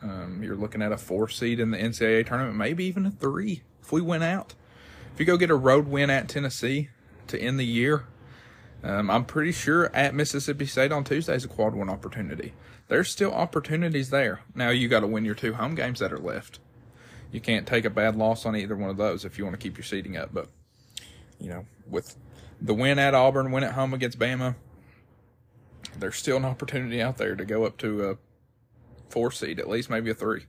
Um, 0.01 0.41
you're 0.43 0.55
looking 0.55 0.81
at 0.81 0.91
a 0.91 0.97
four 0.97 1.27
seed 1.27 1.59
in 1.59 1.71
the 1.71 1.77
NCAA 1.77 2.27
tournament, 2.27 2.55
maybe 2.55 2.85
even 2.85 3.05
a 3.05 3.11
three 3.11 3.63
if 3.89 3.93
we 3.93 4.01
win 4.01 4.21
out. 4.21 4.53
If 5.11 5.19
you 5.19 5.25
go 5.25 5.35
get 5.35 5.49
a 5.49 5.55
road 5.55 5.87
win 5.87 6.11
at 6.11 6.29
Tennessee 6.29 6.89
to 7.25 7.39
end 7.39 7.59
the 7.59 7.65
year, 7.65 8.05
um, 8.83 9.09
I'm 9.09 9.25
pretty 9.25 9.51
sure 9.51 9.89
at 9.95 10.13
Mississippi 10.13 10.67
State 10.67 10.91
on 10.91 11.03
Tuesday 11.03 11.33
is 11.33 11.43
a 11.43 11.47
quad 11.47 11.73
one 11.73 11.89
opportunity. 11.89 12.53
There's 12.87 13.09
still 13.09 13.33
opportunities 13.33 14.11
there. 14.11 14.41
Now 14.53 14.69
you 14.69 14.87
got 14.89 14.99
to 14.99 15.07
win 15.07 15.25
your 15.25 15.33
two 15.33 15.55
home 15.55 15.73
games 15.73 15.97
that 15.99 16.13
are 16.13 16.19
left. 16.19 16.59
You 17.31 17.41
can't 17.41 17.65
take 17.65 17.83
a 17.83 17.89
bad 17.89 18.15
loss 18.15 18.45
on 18.45 18.55
either 18.55 18.75
one 18.75 18.91
of 18.91 18.97
those 18.97 19.25
if 19.25 19.39
you 19.39 19.43
want 19.43 19.59
to 19.59 19.61
keep 19.61 19.75
your 19.75 19.85
seating 19.85 20.15
up. 20.15 20.29
But 20.31 20.49
you 21.39 21.49
know, 21.49 21.65
with 21.87 22.15
the 22.61 22.75
win 22.75 22.99
at 22.99 23.15
Auburn, 23.15 23.51
win 23.51 23.63
at 23.63 23.73
home 23.73 23.95
against 23.95 24.19
Bama, 24.19 24.53
there's 25.97 26.15
still 26.15 26.37
an 26.37 26.45
opportunity 26.45 27.01
out 27.01 27.17
there 27.17 27.35
to 27.35 27.43
go 27.43 27.65
up 27.65 27.77
to 27.79 28.07
a 28.11 28.17
four 29.09 29.31
seed, 29.31 29.59
at 29.59 29.67
least 29.67 29.89
maybe 29.89 30.11
a 30.11 30.13
three. 30.13 30.45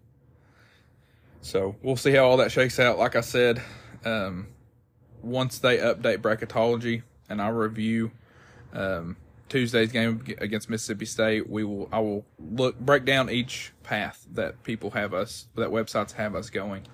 So 1.42 1.76
we'll 1.82 1.96
see 1.96 2.12
how 2.12 2.24
all 2.24 2.36
that 2.38 2.52
shakes 2.52 2.78
out. 2.78 2.98
Like 2.98 3.16
I 3.16 3.20
said, 3.20 3.62
um, 4.04 4.48
once 5.22 5.58
they 5.58 5.78
update 5.78 6.18
bracketology 6.18 7.02
and 7.28 7.40
I 7.40 7.48
review 7.48 8.10
um, 8.72 9.16
Tuesday's 9.48 9.90
game 9.92 10.24
against 10.38 10.70
Mississippi 10.70 11.06
State, 11.06 11.48
we 11.48 11.64
will 11.64 11.88
I 11.92 12.00
will 12.00 12.24
look 12.38 12.78
break 12.78 13.04
down 13.04 13.30
each 13.30 13.72
path 13.82 14.26
that 14.32 14.62
people 14.62 14.90
have 14.90 15.14
us 15.14 15.46
that 15.56 15.70
websites 15.70 16.12
have 16.12 16.34
us 16.34 16.50
going. 16.50 16.86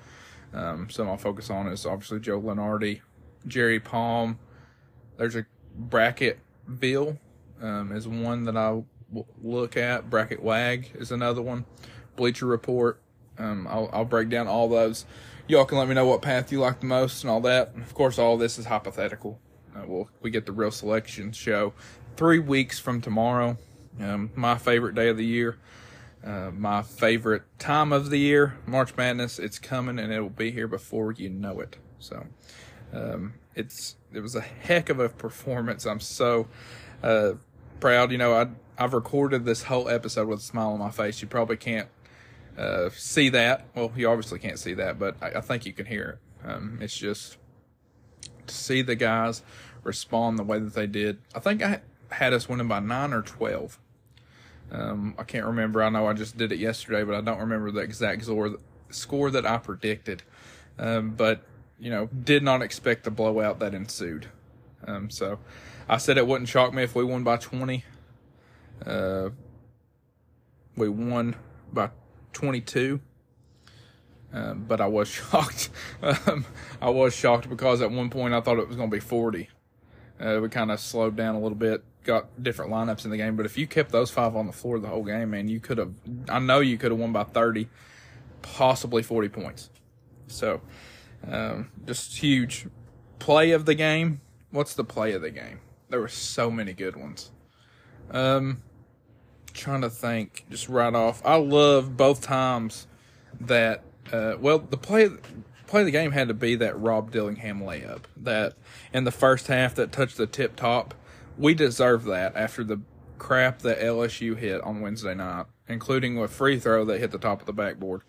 Um, 0.55 0.89
some 0.89 1.09
I'll 1.09 1.17
focus 1.17 1.51
on 1.51 1.67
is 1.69 1.85
obviously 1.85 2.21
Joe 2.21 2.41
Lunardi, 2.41 3.01
Jerry 3.47 3.81
Palm. 3.81 4.39
There's 5.19 5.37
a 5.37 5.45
Bracketville 5.89 7.19
um, 7.61 7.93
is 7.93 8.09
one 8.09 8.45
that 8.45 8.57
I 8.57 8.83
will 9.11 9.27
look 9.43 9.77
at. 9.77 10.09
Bracket 10.09 10.43
Wag 10.43 10.91
is 10.95 11.11
another 11.11 11.43
one. 11.43 11.65
Bleacher 12.17 12.47
Report. 12.47 13.01
Um, 13.39 13.67
I'll, 13.69 13.91
I'll 13.93 14.05
break 14.05 14.29
down 14.29 14.49
all 14.49 14.69
those. 14.69 15.05
Y'all 15.49 15.65
can 15.65 15.79
let 15.79 15.89
me 15.89 15.95
know 15.95 16.07
what 16.07 16.23
path 16.23 16.51
you 16.51 16.61
like 16.61 16.81
the 16.81 16.87
most 16.87 17.23
and 17.23 17.31
all 17.31 17.41
that. 17.43 17.75
Of 17.77 17.95
course, 17.95 18.19
all 18.19 18.37
this 18.37 18.59
is 18.59 18.67
hypothetical. 18.67 19.39
Uh, 19.75 19.83
we'll, 19.87 20.11
we 20.23 20.31
get 20.31 20.47
the 20.47 20.53
real 20.53 20.71
selection 20.71 21.33
show 21.33 21.73
three 22.17 22.39
weeks 22.39 22.79
from 22.79 23.01
tomorrow. 23.01 23.57
Um, 24.01 24.31
my 24.35 24.59
favorite 24.59 24.95
day 24.95 25.09
of 25.09 25.17
the 25.17 25.25
year. 25.25 25.59
Uh, 26.25 26.51
my 26.51 26.83
favorite 26.83 27.43
time 27.59 27.93
of 27.93 28.11
the 28.11 28.19
year, 28.19 28.59
March 28.67 28.97
Madness. 28.97 29.39
It's 29.39 29.59
coming 29.59 29.99
and 29.99 30.13
it'll 30.13 30.29
be 30.29 30.51
here 30.51 30.67
before 30.67 31.13
you 31.13 31.29
know 31.29 31.61
it. 31.61 31.77
So, 32.01 32.27
um, 32.93 33.35
it's 33.55 33.97
it 34.13 34.21
was 34.21 34.35
a 34.35 34.41
heck 34.41 34.89
of 34.89 34.99
a 34.99 35.09
performance. 35.09 35.87
I'm 35.87 36.01
so 36.01 36.49
uh, 37.03 37.33
proud. 37.81 38.11
You 38.11 38.19
know, 38.19 38.35
I 38.35 38.49
I've 38.79 38.93
recorded 38.95 39.45
this 39.45 39.65
whole 39.65 39.89
episode 39.89 40.29
with 40.29 40.41
a 40.41 40.43
smile 40.43 40.71
on 40.71 40.79
my 40.79 40.91
face. 40.91 41.23
You 41.23 41.29
probably 41.29 41.57
can't 41.57 41.89
uh, 42.59 42.91
see 42.91 43.29
that. 43.31 43.67
Well, 43.75 43.93
you 43.97 44.09
obviously 44.09 44.39
can't 44.39 44.59
see 44.59 44.75
that, 44.75 44.99
but 44.99 45.17
I, 45.23 45.39
I 45.39 45.41
think 45.41 45.67
you 45.67 45.73
can 45.73 45.87
hear 45.87 46.19
it. 46.45 46.49
Um, 46.49 46.79
it's 46.81 46.97
just 46.97 47.37
to 48.47 48.55
see 48.55 48.83
the 48.83 48.95
guys 48.95 49.43
respond 49.83 50.39
the 50.39 50.45
way 50.45 50.59
that 50.59 50.75
they 50.75 50.87
did. 50.87 51.19
I 51.35 51.41
think 51.41 51.63
I 51.63 51.81
had 52.11 52.33
us 52.33 52.49
winning 52.49 52.69
by 52.69 52.81
nine 52.81 53.13
or 53.13 53.23
twelve. 53.23 53.79
Um, 54.71 55.15
I 55.19 55.23
can't 55.23 55.47
remember. 55.47 55.83
I 55.83 55.91
know 55.91 56.07
I 56.07 56.13
just 56.13 56.37
did 56.37 56.53
it 56.53 56.59
yesterday, 56.59 57.05
but 57.05 57.15
I 57.15 57.21
don't 57.21 57.39
remember 57.39 57.71
the 57.71 57.81
exact 57.81 58.25
score 58.25 58.57
score 58.91 59.31
that 59.31 59.47
I 59.47 59.59
predicted. 59.59 60.23
Um, 60.79 61.11
but 61.11 61.43
you 61.79 61.91
know, 61.91 62.07
did 62.07 62.43
not 62.43 62.63
expect 62.63 63.05
the 63.05 63.11
blowout 63.11 63.59
that 63.61 63.75
ensued. 63.75 64.29
Um, 64.87 65.11
so 65.11 65.39
I 65.89 65.99
said 65.99 66.19
it 66.19 66.27
wouldn't 66.27 66.49
shock 66.49 66.73
me 66.73 66.83
if 66.83 66.95
we 66.95 67.05
won 67.05 67.23
by 67.23 67.37
20. 67.37 67.85
Uh, 68.85 69.31
we 70.77 70.89
won 70.89 71.37
by 71.73 71.91
22. 72.37 73.01
Um, 74.33 74.65
but 74.69 74.81
I 74.81 74.87
was 74.87 75.09
shocked. 75.33 75.71
um, 76.03 76.45
I 76.81 76.91
was 76.91 77.15
shocked 77.17 77.49
because 77.49 77.81
at 77.81 77.91
one 77.91 78.11
point 78.11 78.35
I 78.35 78.41
thought 78.41 78.59
it 78.59 78.69
was 78.69 78.77
going 78.77 78.91
to 78.91 78.95
be 78.95 79.01
40. 79.01 79.49
Uh, 80.21 80.39
we 80.43 80.49
kind 80.49 80.71
of 80.71 80.79
slowed 80.79 81.17
down 81.17 81.35
a 81.35 81.41
little 81.41 81.57
bit, 81.57 81.83
got 82.05 82.43
different 82.43 82.71
lineups 82.71 83.05
in 83.05 83.11
the 83.11 83.17
game. 83.17 83.37
But 83.37 83.47
if 83.47 83.57
you 83.57 83.67
kept 83.67 83.91
those 83.91 84.11
five 84.11 84.37
on 84.37 84.47
the 84.47 84.53
floor 84.53 84.79
the 84.79 84.89
whole 84.89 85.05
game, 85.05 85.31
man, 85.31 85.49
you 85.49 85.61
could 85.61 85.79
have, 85.79 85.93
I 86.29 86.39
know 86.39 86.61
you 86.61 86.79
could 86.79 86.91
have 86.91 87.01
won 87.01 87.13
by 87.13 87.25
30, 87.25 87.69
possibly 88.43 89.03
40 89.03 89.29
points. 89.29 89.71
So, 90.29 90.61
um, 91.27 91.71
just 91.87 92.19
huge 92.19 92.67
play 93.19 93.53
of 93.53 93.65
the 93.65 93.75
game. 93.75 94.21
What's 94.51 94.75
the 94.75 94.85
play 94.85 95.13
of 95.13 95.23
the 95.23 95.31
game? 95.31 95.61
There 95.89 96.01
were 96.01 96.09
so 96.09 96.51
many 96.51 96.73
good 96.73 96.97
ones. 96.97 97.31
Um, 98.11 98.63
trying 99.57 99.83
to 99.83 99.91
think, 99.91 100.45
just 100.51 100.69
right 100.69 100.95
off. 100.95 101.23
I 101.25 101.37
love 101.37 101.97
both 101.97 102.21
times 102.23 102.87
that. 103.41 103.83
Uh, 104.13 104.37
well, 104.39 104.61
the 104.61 104.77
play 104.77 105.09
play 105.67 105.81
of 105.81 105.87
the 105.87 105.93
game 105.93 106.13
had 106.13 106.29
to 106.29 106.35
be 106.35 106.55
that 106.55 106.79
Rob 106.81 107.11
Dillingham 107.11 107.61
layup 107.61 108.03
that 108.17 108.55
in 108.93 109.03
the 109.03 109.11
first 109.11 109.49
half 109.49 109.75
that 109.75 109.91
touched 109.91 110.17
the 110.17 110.27
tip 110.27 110.55
top. 110.55 110.95
We 111.37 111.55
deserve 111.55 112.05
that 112.05 112.37
after 112.37 112.63
the 112.63 112.81
crap 113.19 113.61
that 113.61 113.81
LSU 113.81 114.37
hit 114.37 114.61
on 114.63 114.81
Wednesday 114.81 115.15
night, 115.15 115.47
including 115.69 116.19
a 116.19 116.29
free 116.29 116.59
throw 116.59 116.85
that 116.85 117.01
hit 117.01 117.11
the 117.11 117.19
top 117.19 117.41
of 117.41 117.47
the 117.47 117.53
backboard. 117.53 118.03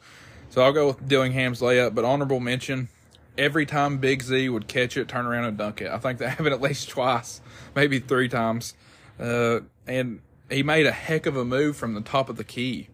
So 0.50 0.62
I'll 0.62 0.72
go 0.72 0.88
with 0.88 1.08
Dillingham's 1.08 1.60
layup, 1.60 1.96
but 1.96 2.06
honorable 2.06 2.40
mention 2.40 2.90
every 3.38 3.66
time 3.66 3.98
Big 3.98 4.22
Z 4.24 4.50
would 4.50 4.68
catch 4.68 4.98
it, 4.98 5.08
turn 5.08 5.26
around 5.26 5.46
and 5.46 5.58
dunk 5.58 5.82
it. 5.82 5.92
I 5.92 5.98
think 6.00 6.20
that 6.20 6.30
happened 6.30 6.54
at 6.54 6.62
least 6.62 6.90
twice, 6.90 7.42
maybe 7.76 8.00
three 8.00 8.30
times. 8.30 8.74
Uh, 9.20 9.62
and 9.88 10.22
he 10.50 10.64
made 10.64 10.86
a 10.86 10.92
heck 10.92 11.26
of 11.26 11.36
a 11.36 11.46
move 11.46 11.76
from 11.78 11.94
the 11.94 12.02
top 12.02 12.30
of 12.30 12.38
the 12.38 12.44
key. 12.44 12.90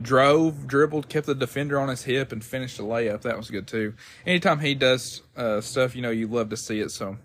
Drove, 0.00 0.66
dribbled, 0.66 1.08
kept 1.08 1.26
the 1.26 1.34
defender 1.34 1.80
on 1.80 1.88
his 1.88 2.04
hip, 2.04 2.30
and 2.30 2.44
finished 2.44 2.76
the 2.76 2.82
layup. 2.82 3.22
That 3.22 3.36
was 3.36 3.50
good 3.50 3.66
too. 3.66 3.94
Anytime 4.26 4.60
he 4.60 4.74
does 4.74 5.22
uh, 5.36 5.60
stuff, 5.60 5.96
you 5.96 6.02
know, 6.02 6.10
you 6.10 6.26
love 6.26 6.50
to 6.50 6.56
see 6.56 6.80
it. 6.80 6.90
So 6.90 7.16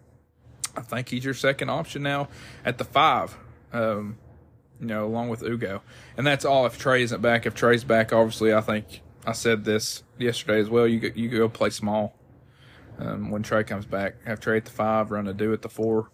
I 0.75 0.81
think 0.81 1.09
he's 1.09 1.25
your 1.25 1.33
second 1.33 1.69
option 1.69 2.01
now 2.01 2.29
at 2.63 2.77
the 2.77 2.85
five. 2.85 3.37
Um, 3.73 4.17
you 4.81 4.87
know, 4.87 5.05
along 5.05 5.29
with 5.29 5.43
Ugo. 5.43 5.83
And 6.17 6.25
that's 6.25 6.43
all 6.43 6.65
if 6.65 6.77
Trey 6.77 7.03
isn't 7.03 7.21
back. 7.21 7.45
If 7.45 7.53
Trey's 7.53 7.83
back, 7.83 8.11
obviously, 8.11 8.51
I 8.51 8.61
think 8.61 9.01
I 9.25 9.33
said 9.33 9.63
this 9.63 10.03
yesterday 10.17 10.59
as 10.59 10.69
well. 10.69 10.87
You 10.87 10.99
go, 10.99 11.09
you 11.13 11.29
go 11.29 11.47
play 11.47 11.69
small 11.69 12.15
um, 12.97 13.29
when 13.29 13.43
Trey 13.43 13.63
comes 13.63 13.85
back. 13.85 14.15
Have 14.25 14.39
Trey 14.39 14.57
at 14.57 14.65
the 14.65 14.71
five, 14.71 15.11
run 15.11 15.27
Adou 15.27 15.53
at 15.53 15.61
the 15.61 15.69
four, 15.69 16.09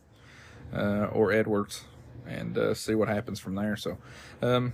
uh, 0.73 1.07
or 1.13 1.31
Edwards, 1.31 1.85
and 2.27 2.57
uh, 2.57 2.73
see 2.73 2.95
what 2.95 3.07
happens 3.07 3.39
from 3.39 3.55
there. 3.55 3.75
So, 3.75 3.97
um, 4.41 4.73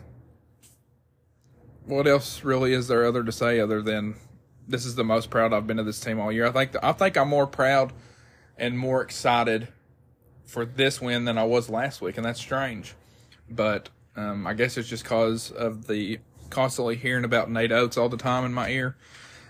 what 1.85 2.07
else 2.07 2.43
really 2.43 2.73
is 2.73 2.87
there 2.87 3.05
other 3.05 3.23
to 3.23 3.31
say 3.31 3.59
other 3.59 3.81
than 3.81 4.15
this 4.67 4.85
is 4.85 4.95
the 4.95 5.03
most 5.03 5.29
proud 5.29 5.53
I've 5.53 5.67
been 5.67 5.79
of 5.79 5.85
this 5.85 5.99
team 5.99 6.19
all 6.19 6.31
year? 6.31 6.47
I 6.47 6.51
think 6.51 6.71
the, 6.73 6.85
I 6.85 6.93
think 6.93 7.17
I'm 7.17 7.29
more 7.29 7.47
proud 7.47 7.93
and 8.57 8.77
more 8.77 9.01
excited 9.01 9.67
for 10.45 10.65
this 10.65 11.01
win 11.01 11.25
than 11.25 11.37
I 11.37 11.43
was 11.43 11.69
last 11.69 12.01
week, 12.01 12.17
and 12.17 12.25
that's 12.25 12.39
strange. 12.39 12.93
But 13.49 13.89
um, 14.15 14.47
I 14.47 14.53
guess 14.53 14.77
it's 14.77 14.87
just 14.87 15.03
because 15.03 15.51
of 15.51 15.87
the 15.87 16.19
constantly 16.49 16.95
hearing 16.95 17.25
about 17.25 17.49
Nate 17.49 17.71
Oats 17.71 17.97
all 17.97 18.09
the 18.09 18.17
time 18.17 18.45
in 18.45 18.53
my 18.53 18.69
ear. 18.69 18.95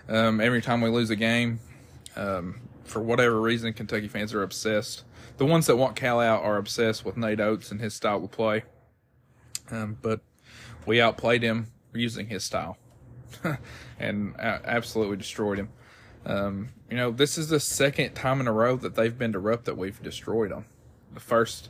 Um, 0.08 0.40
every 0.40 0.62
time 0.62 0.80
we 0.80 0.90
lose 0.90 1.10
a 1.10 1.16
game, 1.16 1.60
um, 2.16 2.60
for 2.84 3.00
whatever 3.00 3.40
reason, 3.40 3.72
Kentucky 3.72 4.08
fans 4.08 4.32
are 4.34 4.42
obsessed. 4.42 5.04
The 5.36 5.46
ones 5.46 5.66
that 5.66 5.76
want 5.76 5.96
Cal 5.96 6.20
out 6.20 6.42
are 6.42 6.56
obsessed 6.56 7.04
with 7.04 7.16
Nate 7.16 7.40
Oats 7.40 7.70
and 7.70 7.80
his 7.80 7.94
style 7.94 8.22
of 8.22 8.30
play. 8.30 8.64
Um, 9.70 9.98
but 10.00 10.20
we 10.86 11.00
outplayed 11.00 11.42
him 11.42 11.68
using 11.92 12.28
his 12.28 12.44
style 12.44 12.76
and 13.98 14.34
absolutely 14.38 15.16
destroyed 15.16 15.58
him. 15.58 15.70
Um, 16.26 16.68
you 16.90 16.96
know, 16.96 17.10
this 17.10 17.36
is 17.36 17.48
the 17.48 17.60
second 17.60 18.14
time 18.14 18.40
in 18.40 18.46
a 18.46 18.52
row 18.52 18.76
that 18.76 18.94
they've 18.94 19.16
been 19.16 19.32
to 19.32 19.38
that 19.64 19.76
we've 19.76 20.02
destroyed 20.02 20.50
them. 20.50 20.66
The 21.12 21.20
first, 21.20 21.68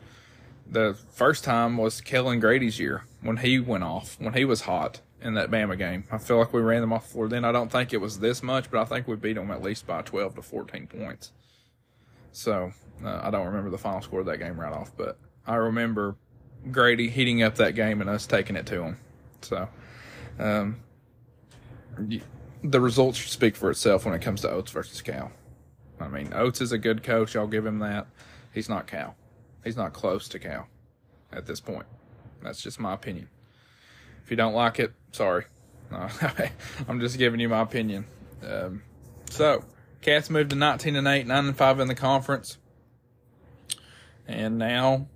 the 0.66 0.96
first 1.12 1.44
time 1.44 1.76
was 1.76 2.00
Kellan 2.00 2.40
Grady's 2.40 2.78
year 2.78 3.04
when 3.20 3.38
he 3.38 3.58
went 3.58 3.84
off, 3.84 4.16
when 4.20 4.34
he 4.34 4.44
was 4.44 4.62
hot 4.62 5.00
in 5.24 5.34
that 5.34 5.50
Bama 5.50 5.76
game. 5.76 6.04
I 6.12 6.18
feel 6.18 6.38
like 6.38 6.52
we 6.52 6.60
ran 6.60 6.82
them 6.82 6.92
off 6.92 7.06
the 7.06 7.12
floor 7.14 7.28
then. 7.28 7.44
I 7.44 7.50
don't 7.50 7.72
think 7.72 7.92
it 7.92 8.00
was 8.00 8.18
this 8.20 8.42
much, 8.42 8.70
but 8.70 8.80
I 8.80 8.84
think 8.84 9.08
we 9.08 9.16
beat 9.16 9.32
them 9.32 9.50
at 9.50 9.62
least 9.62 9.86
by 9.86 10.02
12 10.02 10.36
to 10.36 10.42
14 10.42 10.86
points. 10.86 11.32
So 12.30 12.72
uh, 13.02 13.20
I 13.22 13.30
don't 13.30 13.46
remember 13.46 13.70
the 13.70 13.78
final 13.78 14.02
score 14.02 14.20
of 14.20 14.26
that 14.26 14.38
game 14.38 14.60
right 14.60 14.72
off, 14.72 14.92
but 14.96 15.18
I 15.46 15.56
remember 15.56 16.16
Grady 16.70 17.08
heating 17.08 17.42
up 17.42 17.56
that 17.56 17.74
game 17.74 18.00
and 18.00 18.10
us 18.10 18.26
taking 18.26 18.54
it 18.54 18.66
to 18.66 18.82
him. 18.82 18.98
So 19.40 19.68
um, 20.38 20.80
the 22.62 22.80
results 22.80 23.18
speak 23.18 23.56
for 23.56 23.70
itself 23.70 24.04
when 24.04 24.14
it 24.14 24.20
comes 24.20 24.42
to 24.42 24.50
Oats 24.50 24.70
versus 24.70 25.00
Cal. 25.00 25.32
I 26.00 26.08
mean, 26.08 26.32
Oats 26.34 26.60
is 26.60 26.72
a 26.72 26.78
good 26.78 27.02
coach. 27.02 27.34
I'll 27.34 27.46
give 27.46 27.64
him 27.64 27.78
that. 27.78 28.06
He's 28.52 28.68
not 28.68 28.86
Cal. 28.86 29.16
He's 29.64 29.76
not 29.76 29.94
close 29.94 30.28
to 30.28 30.38
Cal 30.38 30.68
at 31.32 31.46
this 31.46 31.60
point. 31.60 31.86
That's 32.42 32.60
just 32.60 32.78
my 32.78 32.92
opinion. 32.92 33.28
If 34.22 34.30
you 34.30 34.36
don't 34.36 34.54
like 34.54 34.80
it, 34.80 34.92
sorry. 35.14 35.44
I'm 36.88 37.00
just 37.00 37.18
giving 37.18 37.40
you 37.40 37.48
my 37.48 37.60
opinion. 37.60 38.06
Um, 38.46 38.82
so, 39.30 39.64
Cats 40.02 40.28
moved 40.28 40.50
to 40.50 40.56
19 40.56 40.96
and 40.96 41.06
8, 41.06 41.26
9 41.26 41.46
and 41.46 41.56
5 41.56 41.80
in 41.80 41.88
the 41.88 41.94
conference. 41.94 42.58
And 44.26 44.58
now 44.58 45.06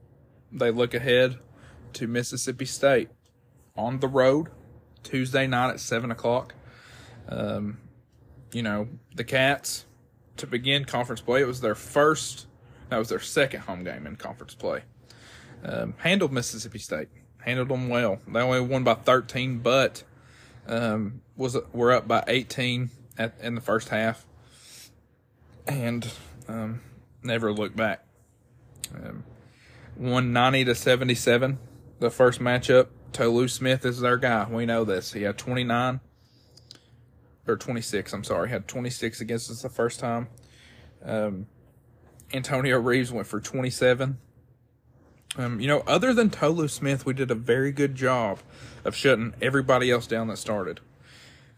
they 0.52 0.70
look 0.70 0.94
ahead 0.94 1.38
to 1.94 2.06
Mississippi 2.06 2.64
State 2.64 3.10
on 3.76 3.98
the 3.98 4.08
road 4.08 4.48
Tuesday 5.02 5.46
night 5.46 5.70
at 5.70 5.80
7 5.80 6.10
o'clock. 6.10 6.54
Um, 7.28 7.78
you 8.52 8.62
know, 8.62 8.88
the 9.14 9.24
Cats, 9.24 9.84
to 10.36 10.46
begin 10.46 10.84
conference 10.84 11.20
play, 11.20 11.40
it 11.40 11.46
was 11.46 11.60
their 11.60 11.74
first, 11.74 12.46
that 12.88 12.98
was 12.98 13.08
their 13.08 13.20
second 13.20 13.60
home 13.60 13.84
game 13.84 14.06
in 14.06 14.16
conference 14.16 14.54
play. 14.54 14.82
Um, 15.64 15.94
handled 15.98 16.32
Mississippi 16.32 16.78
State, 16.78 17.08
handled 17.38 17.68
them 17.68 17.88
well. 17.88 18.18
They 18.26 18.40
only 18.40 18.60
won 18.60 18.84
by 18.84 18.94
13, 18.94 19.58
but 19.58 20.02
um, 20.66 21.22
was 21.36 21.56
were 21.72 21.92
up 21.92 22.06
by 22.06 22.24
18 22.26 22.90
at, 23.16 23.34
in 23.40 23.54
the 23.54 23.60
first 23.60 23.88
half, 23.88 24.26
and 25.66 26.10
um, 26.46 26.80
never 27.22 27.52
looked 27.52 27.76
back. 27.76 28.04
Um, 28.94 29.24
won 29.96 30.32
90 30.32 30.66
to 30.66 30.74
77. 30.74 31.58
The 32.00 32.10
first 32.10 32.40
matchup, 32.40 32.88
Tolu 33.12 33.48
Smith 33.48 33.84
is 33.84 34.00
their 34.00 34.16
guy. 34.16 34.46
We 34.48 34.66
know 34.66 34.84
this. 34.84 35.12
He 35.12 35.22
had 35.22 35.36
29 35.36 36.00
or 37.46 37.56
26. 37.56 38.12
I'm 38.12 38.24
sorry, 38.24 38.50
had 38.50 38.68
26 38.68 39.20
against 39.20 39.50
us 39.50 39.62
the 39.62 39.68
first 39.68 39.98
time. 39.98 40.28
Um, 41.04 41.46
Antonio 42.32 42.78
Reeves 42.78 43.10
went 43.10 43.26
for 43.26 43.40
27. 43.40 44.18
Um, 45.36 45.60
you 45.60 45.66
know, 45.68 45.82
other 45.86 46.14
than 46.14 46.30
Tolu 46.30 46.68
Smith, 46.68 47.04
we 47.04 47.12
did 47.12 47.30
a 47.30 47.34
very 47.34 47.70
good 47.70 47.94
job 47.94 48.38
of 48.84 48.96
shutting 48.96 49.34
everybody 49.42 49.90
else 49.90 50.06
down 50.06 50.28
that 50.28 50.38
started. 50.38 50.80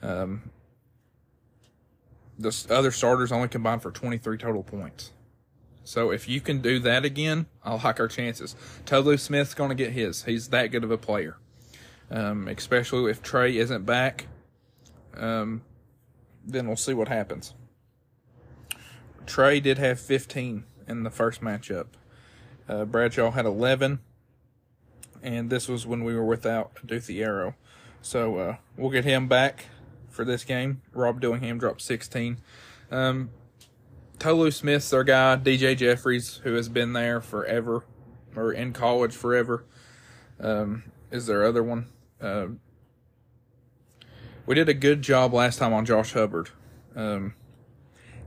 Um, 0.02 0.50
the 2.38 2.66
other 2.70 2.90
starters 2.90 3.30
only 3.30 3.48
combined 3.48 3.82
for 3.82 3.90
23 3.90 4.38
total 4.38 4.62
points. 4.62 5.12
So 5.84 6.10
if 6.10 6.28
you 6.28 6.40
can 6.40 6.60
do 6.60 6.78
that 6.80 7.04
again, 7.04 7.46
I 7.62 7.74
like 7.74 8.00
our 8.00 8.08
chances. 8.08 8.54
Tolu 8.86 9.16
Smith's 9.16 9.54
going 9.54 9.70
to 9.70 9.74
get 9.74 9.92
his. 9.92 10.24
He's 10.24 10.48
that 10.48 10.68
good 10.68 10.84
of 10.84 10.90
a 10.90 10.98
player. 10.98 11.36
Um, 12.10 12.48
especially 12.48 13.10
if 13.10 13.22
Trey 13.22 13.56
isn't 13.56 13.86
back. 13.86 14.26
Um, 15.16 15.62
then 16.44 16.66
we'll 16.66 16.76
see 16.76 16.94
what 16.94 17.08
happens. 17.08 17.54
Trey 19.26 19.60
did 19.60 19.78
have 19.78 20.00
15 20.00 20.64
in 20.88 21.02
the 21.02 21.10
first 21.10 21.40
matchup. 21.40 21.86
Uh, 22.70 22.84
Bradshaw 22.84 23.32
had 23.32 23.46
11, 23.46 23.98
and 25.24 25.50
this 25.50 25.66
was 25.66 25.88
when 25.88 26.04
we 26.04 26.14
were 26.14 26.24
without 26.24 26.70
Adou 26.84 27.00
Thiero. 27.00 27.54
So 28.00 28.38
uh, 28.38 28.56
we'll 28.76 28.90
get 28.90 29.04
him 29.04 29.26
back 29.26 29.66
for 30.08 30.24
this 30.24 30.44
game. 30.44 30.80
Rob 30.92 31.20
Dillingham 31.20 31.58
dropped 31.58 31.82
16. 31.82 32.38
Um, 32.92 33.30
Tolu 34.20 34.52
Smith's 34.52 34.92
our 34.92 35.02
guy. 35.02 35.36
DJ 35.36 35.76
Jeffries, 35.76 36.40
who 36.44 36.54
has 36.54 36.68
been 36.68 36.92
there 36.92 37.20
forever, 37.20 37.84
or 38.36 38.52
in 38.52 38.72
college 38.72 39.16
forever, 39.16 39.64
um, 40.38 40.84
is 41.10 41.26
their 41.26 41.44
other 41.44 41.64
one. 41.64 41.86
Uh, 42.20 42.46
we 44.46 44.54
did 44.54 44.68
a 44.68 44.74
good 44.74 45.02
job 45.02 45.34
last 45.34 45.58
time 45.58 45.72
on 45.72 45.84
Josh 45.84 46.12
Hubbard. 46.12 46.50
Um, 46.94 47.34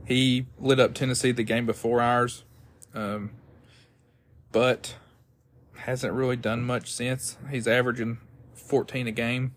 he 0.04 0.46
lit 0.58 0.78
up 0.78 0.92
Tennessee 0.92 1.32
the 1.32 1.44
game 1.44 1.64
before 1.64 2.02
ours, 2.02 2.44
um, 2.94 3.30
but 4.54 4.94
hasn't 5.78 6.12
really 6.12 6.36
done 6.36 6.62
much 6.62 6.90
since. 6.90 7.36
He's 7.50 7.66
averaging 7.66 8.18
14 8.54 9.08
a 9.08 9.10
game. 9.10 9.52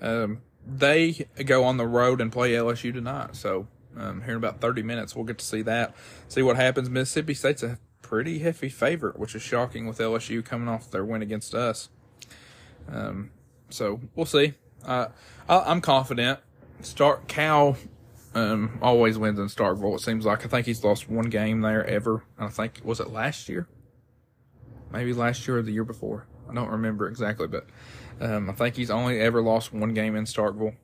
Um, 0.00 0.42
they 0.64 1.26
go 1.44 1.64
on 1.64 1.76
the 1.76 1.88
road 1.88 2.20
and 2.20 2.30
play 2.30 2.52
LSU 2.52 2.92
tonight, 2.92 3.34
so 3.34 3.66
um, 3.96 4.22
here 4.22 4.32
in 4.32 4.36
about 4.36 4.60
30 4.60 4.82
minutes 4.84 5.16
we'll 5.16 5.24
get 5.24 5.38
to 5.38 5.44
see 5.44 5.60
that, 5.62 5.94
see 6.28 6.40
what 6.40 6.54
happens. 6.54 6.88
Mississippi 6.88 7.34
State's 7.34 7.64
a 7.64 7.78
pretty 8.00 8.38
hefty 8.38 8.68
favorite, 8.68 9.18
which 9.18 9.34
is 9.34 9.42
shocking 9.42 9.86
with 9.86 9.98
LSU 9.98 10.44
coming 10.44 10.68
off 10.68 10.88
their 10.88 11.04
win 11.04 11.20
against 11.20 11.52
us. 11.52 11.88
Um, 12.88 13.32
so 13.70 14.00
we'll 14.14 14.24
see. 14.24 14.54
Uh, 14.84 15.08
I, 15.48 15.68
am 15.70 15.80
confident. 15.80 16.38
Start 16.80 17.26
Cal 17.26 17.76
um, 18.36 18.78
always 18.80 19.18
wins 19.18 19.40
in 19.40 19.46
Starkville. 19.46 19.96
It 19.96 20.02
seems 20.02 20.24
like 20.24 20.44
I 20.44 20.48
think 20.48 20.66
he's 20.66 20.84
lost 20.84 21.08
one 21.08 21.28
game 21.28 21.62
there 21.62 21.84
ever. 21.84 22.22
I 22.38 22.48
think 22.48 22.80
was 22.84 23.00
it 23.00 23.10
last 23.10 23.48
year, 23.48 23.66
maybe 24.92 25.12
last 25.12 25.46
year 25.46 25.58
or 25.58 25.62
the 25.62 25.72
year 25.72 25.84
before. 25.84 26.26
I 26.48 26.54
don't 26.54 26.70
remember 26.70 27.08
exactly, 27.08 27.46
but 27.46 27.66
um, 28.20 28.50
I 28.50 28.52
think 28.52 28.76
he's 28.76 28.90
only 28.90 29.20
ever 29.20 29.42
lost 29.42 29.72
one 29.72 29.94
game 29.94 30.16
in 30.16 30.24
Starkville. 30.24 30.76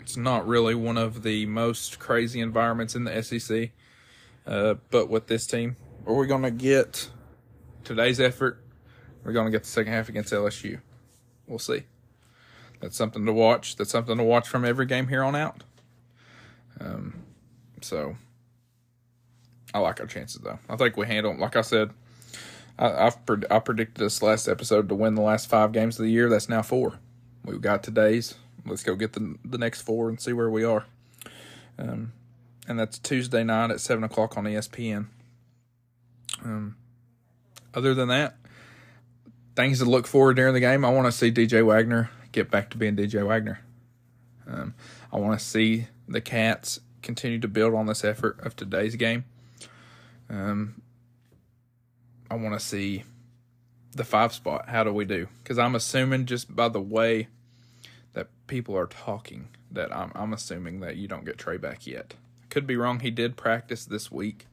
It's 0.00 0.16
not 0.16 0.46
really 0.46 0.74
one 0.74 0.98
of 0.98 1.22
the 1.22 1.46
most 1.46 1.98
crazy 1.98 2.40
environments 2.40 2.94
in 2.94 3.04
the 3.04 3.22
SEC, 3.22 3.70
uh, 4.46 4.74
but 4.90 5.08
with 5.08 5.26
this 5.26 5.46
team, 5.46 5.76
are 6.06 6.14
we 6.14 6.26
going 6.26 6.42
to 6.42 6.50
get 6.50 7.10
today's 7.84 8.20
effort? 8.20 8.62
We're 9.22 9.32
going 9.32 9.46
to 9.46 9.52
get 9.52 9.62
the 9.62 9.68
second 9.68 9.92
half 9.92 10.08
against 10.08 10.32
LSU. 10.32 10.80
We'll 11.46 11.58
see 11.58 11.84
that's 12.84 12.96
something 12.96 13.24
to 13.24 13.32
watch. 13.32 13.76
That's 13.76 13.90
something 13.90 14.18
to 14.18 14.22
watch 14.22 14.46
from 14.46 14.64
every 14.64 14.84
game 14.84 15.08
here 15.08 15.24
on 15.24 15.34
out. 15.34 15.64
Um, 16.78 17.24
so 17.80 18.16
I 19.72 19.78
like 19.78 20.00
our 20.00 20.06
chances 20.06 20.42
though. 20.42 20.58
I 20.68 20.76
think 20.76 20.96
we 20.98 21.06
handle. 21.06 21.34
Like 21.36 21.56
I 21.56 21.62
said, 21.62 21.90
I, 22.78 23.06
I've 23.06 23.16
I 23.50 23.58
predicted 23.60 24.04
this 24.04 24.22
last 24.22 24.48
episode 24.48 24.88
to 24.88 24.94
win 24.94 25.14
the 25.14 25.22
last 25.22 25.48
five 25.48 25.72
games 25.72 25.98
of 25.98 26.04
the 26.04 26.10
year. 26.10 26.28
That's 26.28 26.48
now 26.48 26.62
four. 26.62 26.98
We've 27.44 27.60
got 27.60 27.82
today's. 27.82 28.34
Let's 28.66 28.82
go 28.82 28.96
get 28.96 29.12
the 29.12 29.36
the 29.44 29.58
next 29.58 29.82
four 29.82 30.08
and 30.08 30.20
see 30.20 30.32
where 30.32 30.50
we 30.50 30.64
are. 30.64 30.86
Um, 31.78 32.12
and 32.66 32.78
that's 32.78 32.98
Tuesday 32.98 33.44
night 33.44 33.70
at 33.70 33.80
seven 33.80 34.04
o'clock 34.04 34.36
on 34.36 34.44
ESPN. 34.44 35.06
Um, 36.44 36.76
other 37.74 37.94
than 37.94 38.08
that, 38.08 38.36
things 39.56 39.78
to 39.78 39.84
look 39.84 40.06
forward 40.06 40.36
during 40.36 40.54
the 40.54 40.60
game. 40.60 40.84
I 40.84 40.90
want 40.90 41.06
to 41.06 41.12
see 41.12 41.30
DJ 41.30 41.64
Wagner 41.64 42.10
get 42.32 42.50
back 42.50 42.70
to 42.70 42.78
being 42.78 42.96
DJ 42.96 43.26
Wagner. 43.26 43.60
Um, 44.46 44.74
I 45.12 45.18
want 45.18 45.38
to 45.38 45.44
see 45.44 45.86
the 46.08 46.20
Cats 46.20 46.80
continue 47.02 47.38
to 47.38 47.48
build 47.48 47.74
on 47.74 47.86
this 47.86 48.04
effort 48.04 48.40
of 48.40 48.56
today's 48.56 48.96
game. 48.96 49.24
Um, 50.28 50.82
I 52.34 52.36
want 52.36 52.58
to 52.58 52.66
see 52.66 53.04
the 53.92 54.02
five 54.02 54.32
spot. 54.32 54.68
How 54.68 54.82
do 54.82 54.92
we 54.92 55.04
do? 55.04 55.28
Because 55.40 55.56
I'm 55.56 55.76
assuming 55.76 56.26
just 56.26 56.54
by 56.54 56.68
the 56.68 56.80
way 56.80 57.28
that 58.14 58.26
people 58.48 58.76
are 58.76 58.88
talking 58.88 59.50
that 59.70 59.94
I'm, 59.94 60.10
I'm 60.16 60.32
assuming 60.32 60.80
that 60.80 60.96
you 60.96 61.06
don't 61.06 61.24
get 61.24 61.38
Trey 61.38 61.58
back 61.58 61.86
yet. 61.86 62.14
Could 62.50 62.66
be 62.66 62.76
wrong. 62.76 62.98
He 62.98 63.12
did 63.12 63.36
practice 63.36 63.84
this 63.84 64.10
week, 64.10 64.48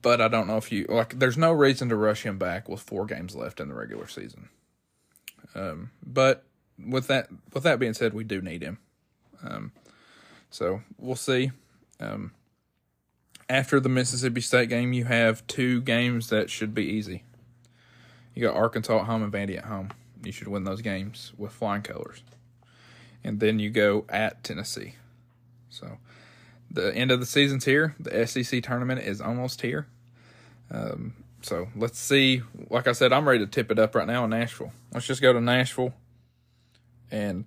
but 0.00 0.20
I 0.20 0.28
don't 0.28 0.46
know 0.46 0.58
if 0.58 0.70
you 0.70 0.86
like. 0.88 1.18
There's 1.18 1.36
no 1.36 1.50
reason 1.50 1.88
to 1.88 1.96
rush 1.96 2.22
him 2.22 2.38
back 2.38 2.68
with 2.68 2.80
four 2.80 3.04
games 3.04 3.34
left 3.34 3.58
in 3.58 3.68
the 3.68 3.74
regular 3.74 4.06
season. 4.06 4.48
Um, 5.56 5.90
but 6.06 6.44
with 6.78 7.08
that 7.08 7.30
with 7.52 7.64
that 7.64 7.80
being 7.80 7.94
said, 7.94 8.14
we 8.14 8.22
do 8.22 8.40
need 8.40 8.62
him. 8.62 8.78
Um, 9.42 9.72
so 10.50 10.82
we'll 10.98 11.16
see. 11.16 11.50
Um, 11.98 12.30
after 13.52 13.78
the 13.78 13.88
Mississippi 13.90 14.40
State 14.40 14.70
game, 14.70 14.94
you 14.94 15.04
have 15.04 15.46
two 15.46 15.82
games 15.82 16.30
that 16.30 16.48
should 16.48 16.74
be 16.74 16.84
easy. 16.84 17.22
You 18.34 18.46
got 18.46 18.56
Arkansas 18.56 19.00
at 19.00 19.04
home 19.04 19.22
and 19.22 19.30
Vandy 19.30 19.58
at 19.58 19.66
home. 19.66 19.90
You 20.24 20.32
should 20.32 20.48
win 20.48 20.64
those 20.64 20.80
games 20.80 21.34
with 21.36 21.52
flying 21.52 21.82
colors. 21.82 22.22
And 23.22 23.40
then 23.40 23.58
you 23.58 23.68
go 23.68 24.06
at 24.08 24.42
Tennessee. 24.42 24.94
So 25.68 25.98
the 26.70 26.94
end 26.96 27.10
of 27.10 27.20
the 27.20 27.26
season's 27.26 27.66
here. 27.66 27.94
The 28.00 28.26
SEC 28.26 28.62
tournament 28.62 29.02
is 29.02 29.20
almost 29.20 29.60
here. 29.60 29.86
Um, 30.70 31.12
so 31.42 31.68
let's 31.76 31.98
see. 31.98 32.40
Like 32.70 32.88
I 32.88 32.92
said, 32.92 33.12
I'm 33.12 33.28
ready 33.28 33.40
to 33.40 33.46
tip 33.46 33.70
it 33.70 33.78
up 33.78 33.94
right 33.94 34.06
now 34.06 34.24
in 34.24 34.30
Nashville. 34.30 34.72
Let's 34.94 35.06
just 35.06 35.20
go 35.20 35.34
to 35.34 35.40
Nashville 35.42 35.92
and 37.10 37.44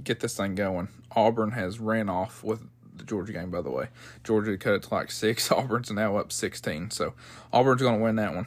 get 0.00 0.20
this 0.20 0.36
thing 0.36 0.54
going. 0.54 0.90
Auburn 1.16 1.50
has 1.50 1.80
ran 1.80 2.08
off 2.08 2.44
with 2.44 2.62
the 3.00 3.06
Georgia 3.06 3.32
game, 3.32 3.50
by 3.50 3.60
the 3.60 3.70
way. 3.70 3.88
Georgia 4.24 4.56
cut 4.56 4.74
it 4.74 4.82
to 4.84 4.94
like 4.94 5.10
six. 5.10 5.50
Auburn's 5.52 5.90
now 5.90 6.16
up 6.16 6.32
16. 6.32 6.90
So 6.90 7.14
Auburn's 7.52 7.82
going 7.82 7.98
to 7.98 8.04
win 8.04 8.16
that 8.16 8.34
one. 8.34 8.46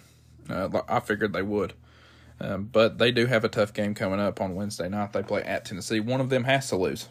Uh, 0.50 0.82
I 0.88 1.00
figured 1.00 1.34
they 1.34 1.42
would. 1.42 1.74
Um, 2.40 2.70
but 2.72 2.98
they 2.98 3.12
do 3.12 3.28
have 3.28 3.44
a 3.44 3.50
tough 3.50 3.74
game 3.74 3.94
coming 3.94 4.20
up 4.20 4.42
on 4.42 4.56
Wednesday 4.56 4.90
night. 4.90 5.14
They 5.14 5.24
play 5.24 5.44
at 5.44 5.66
Tennessee. 5.66 6.00
One 6.00 6.20
of 6.20 6.30
them 6.30 6.44
has 6.46 6.70
to 6.70 6.76
lose. 6.76 7.08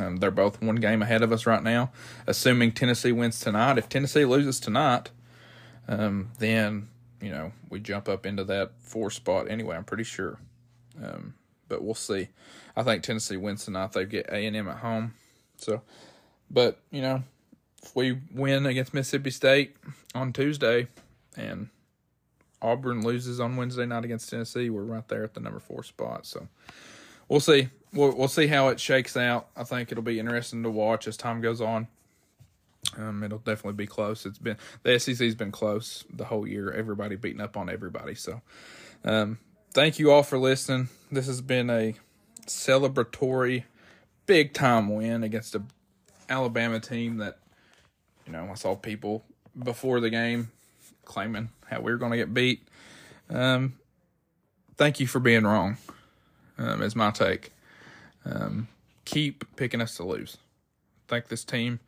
Um, 0.00 0.16
they're 0.16 0.30
both 0.30 0.60
one 0.60 0.76
game 0.76 1.02
ahead 1.02 1.22
of 1.22 1.32
us 1.32 1.46
right 1.46 1.62
now. 1.62 1.90
Assuming 2.26 2.72
Tennessee 2.72 3.12
wins 3.12 3.40
tonight. 3.40 3.78
If 3.78 3.88
Tennessee 3.88 4.24
loses 4.24 4.60
tonight, 4.60 5.10
um, 5.86 6.30
then 6.38 6.88
you 7.20 7.30
know, 7.30 7.52
we 7.68 7.80
jump 7.80 8.08
up 8.08 8.26
into 8.26 8.44
that 8.44 8.72
four 8.78 9.10
spot 9.10 9.50
anyway. 9.50 9.76
I'm 9.76 9.84
pretty 9.84 10.04
sure, 10.04 10.38
um, 11.02 11.34
but 11.68 11.82
we'll 11.82 11.94
see. 11.94 12.28
I 12.76 12.82
think 12.82 13.02
Tennessee 13.02 13.36
wins 13.36 13.64
tonight. 13.64 13.92
They 13.92 14.04
get 14.04 14.26
A 14.28 14.46
and 14.46 14.56
M 14.56 14.68
at 14.68 14.78
home, 14.78 15.14
so. 15.56 15.82
But 16.50 16.80
you 16.90 17.02
know, 17.02 17.22
if 17.82 17.94
we 17.94 18.18
win 18.34 18.66
against 18.66 18.94
Mississippi 18.94 19.30
State 19.30 19.76
on 20.14 20.32
Tuesday, 20.32 20.88
and 21.36 21.68
Auburn 22.60 23.02
loses 23.02 23.40
on 23.40 23.56
Wednesday 23.56 23.86
night 23.86 24.04
against 24.04 24.30
Tennessee, 24.30 24.70
we're 24.70 24.82
right 24.82 25.06
there 25.08 25.24
at 25.24 25.34
the 25.34 25.40
number 25.40 25.60
four 25.60 25.82
spot. 25.82 26.26
So 26.26 26.48
we'll 27.28 27.40
see. 27.40 27.68
We'll 27.92 28.14
we'll 28.16 28.28
see 28.28 28.46
how 28.46 28.68
it 28.68 28.80
shakes 28.80 29.16
out. 29.16 29.48
I 29.56 29.64
think 29.64 29.92
it'll 29.92 30.02
be 30.02 30.18
interesting 30.18 30.62
to 30.62 30.70
watch 30.70 31.06
as 31.06 31.16
time 31.16 31.40
goes 31.40 31.60
on. 31.60 31.88
Um, 32.96 33.22
it'll 33.22 33.38
definitely 33.38 33.74
be 33.74 33.86
close. 33.86 34.24
It's 34.26 34.38
been 34.38 34.56
the 34.82 34.98
SEC's 34.98 35.34
been 35.34 35.52
close 35.52 36.04
the 36.12 36.24
whole 36.24 36.46
year. 36.46 36.70
Everybody 36.70 37.16
beating 37.16 37.40
up 37.40 37.56
on 37.56 37.68
everybody. 37.68 38.14
So, 38.14 38.40
um, 39.04 39.38
thank 39.72 39.98
you 39.98 40.10
all 40.10 40.22
for 40.22 40.38
listening. 40.38 40.88
This 41.10 41.26
has 41.26 41.40
been 41.40 41.70
a 41.70 41.94
celebratory, 42.46 43.64
big 44.26 44.52
time 44.54 44.88
win 44.94 45.22
against 45.22 45.54
a 45.54 45.62
Alabama 46.28 46.80
team 46.80 47.18
that, 47.18 47.38
you 48.26 48.32
know, 48.32 48.48
I 48.50 48.54
saw 48.54 48.74
people 48.74 49.24
before 49.62 50.00
the 50.00 50.10
game 50.10 50.50
claiming 51.04 51.48
how 51.66 51.80
we 51.80 51.90
were 51.90 51.98
going 51.98 52.12
to 52.12 52.18
get 52.18 52.34
beat. 52.34 52.66
Um, 53.30 53.74
thank 54.76 55.00
you 55.00 55.06
for 55.06 55.20
being 55.20 55.44
wrong. 55.44 55.78
Um, 56.58 56.82
is 56.82 56.96
my 56.96 57.10
take. 57.10 57.52
Um, 58.24 58.68
keep 59.04 59.44
picking 59.56 59.80
us 59.80 59.96
to 59.96 60.04
lose. 60.04 60.36
I 61.06 61.14
think 61.14 61.28
this 61.28 61.44
team 61.44 61.80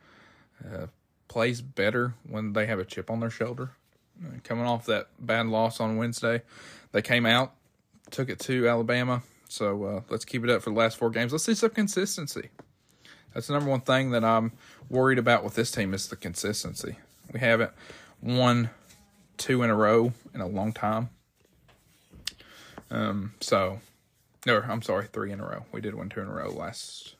uh, 0.64 0.87
plays 1.29 1.61
better 1.61 2.14
when 2.29 2.53
they 2.53 2.66
have 2.66 2.79
a 2.79 2.85
chip 2.85 3.11
on 3.11 3.20
their 3.20 3.31
shoulder. 3.31 3.72
Coming 4.44 4.66
off 4.66 4.87
that 4.87 5.09
bad 5.18 5.46
loss 5.46 5.81
on 5.81 5.96
Wednesday, 5.96 6.42
they 6.92 7.00
came 7.00 7.24
out, 7.24 7.55
took 8.11 8.29
it 8.29 8.38
to 8.40 8.68
Alabama. 8.68 9.22
So 9.48 9.85
uh, 9.85 10.00
let's 10.11 10.24
keep 10.24 10.44
it 10.44 10.50
up 10.50 10.62
for 10.62 10.70
the 10.70 10.76
last 10.76 10.98
four 10.98 11.11
games. 11.11 11.33
Let's 11.33 11.44
see 11.44 11.55
some 11.55 11.70
consistency. 11.70 12.50
That's 13.35 13.47
the 13.47 13.53
number 13.53 13.71
one 13.71 13.81
thing 13.81 14.11
that 14.11 14.25
I'm 14.25 14.53
worried 14.88 15.19
about 15.19 15.45
with 15.45 15.55
this 15.55 15.71
team 15.71 15.95
is 15.95 16.09
the 16.09 16.16
consistency. 16.16 16.97
We 17.33 17.40
haven't 17.40 17.71
won 18.21 18.71
two 19.37 19.62
in 19.62 19.71
a 19.71 19.75
row 19.75 20.12
in 20.35 20.40
a 20.40 20.47
long 20.47 20.73
time. 20.73 21.11
Um, 22.90 23.35
so, 23.40 23.81
or 24.49 24.64
I'm 24.69 24.83
sorry, 24.83 25.07
three 25.07 25.31
in 25.31 25.40
a 25.40 25.47
row. 25.47 25.64
We 25.73 25.81
did 25.81 25.95
win 25.95 26.09
two 26.09 26.21
in 26.21 26.29
a 26.29 26.33
row 26.33 26.51
last 26.51 27.14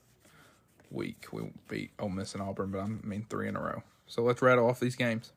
week. 0.91 1.27
We 1.33 1.53
beat 1.69 1.91
Ole 1.99 2.09
Miss 2.09 2.35
and 2.35 2.43
Auburn, 2.43 2.73
but 2.73 2.81
I 2.81 2.87
mean 2.87 3.27
three 3.31 3.49
in 3.49 3.57
a 3.57 3.61
row. 3.61 3.83
So 4.07 4.23
let's 4.23 4.43
rattle 4.43 4.69
off 4.69 4.81
these 4.81 4.97
games. 4.97 5.33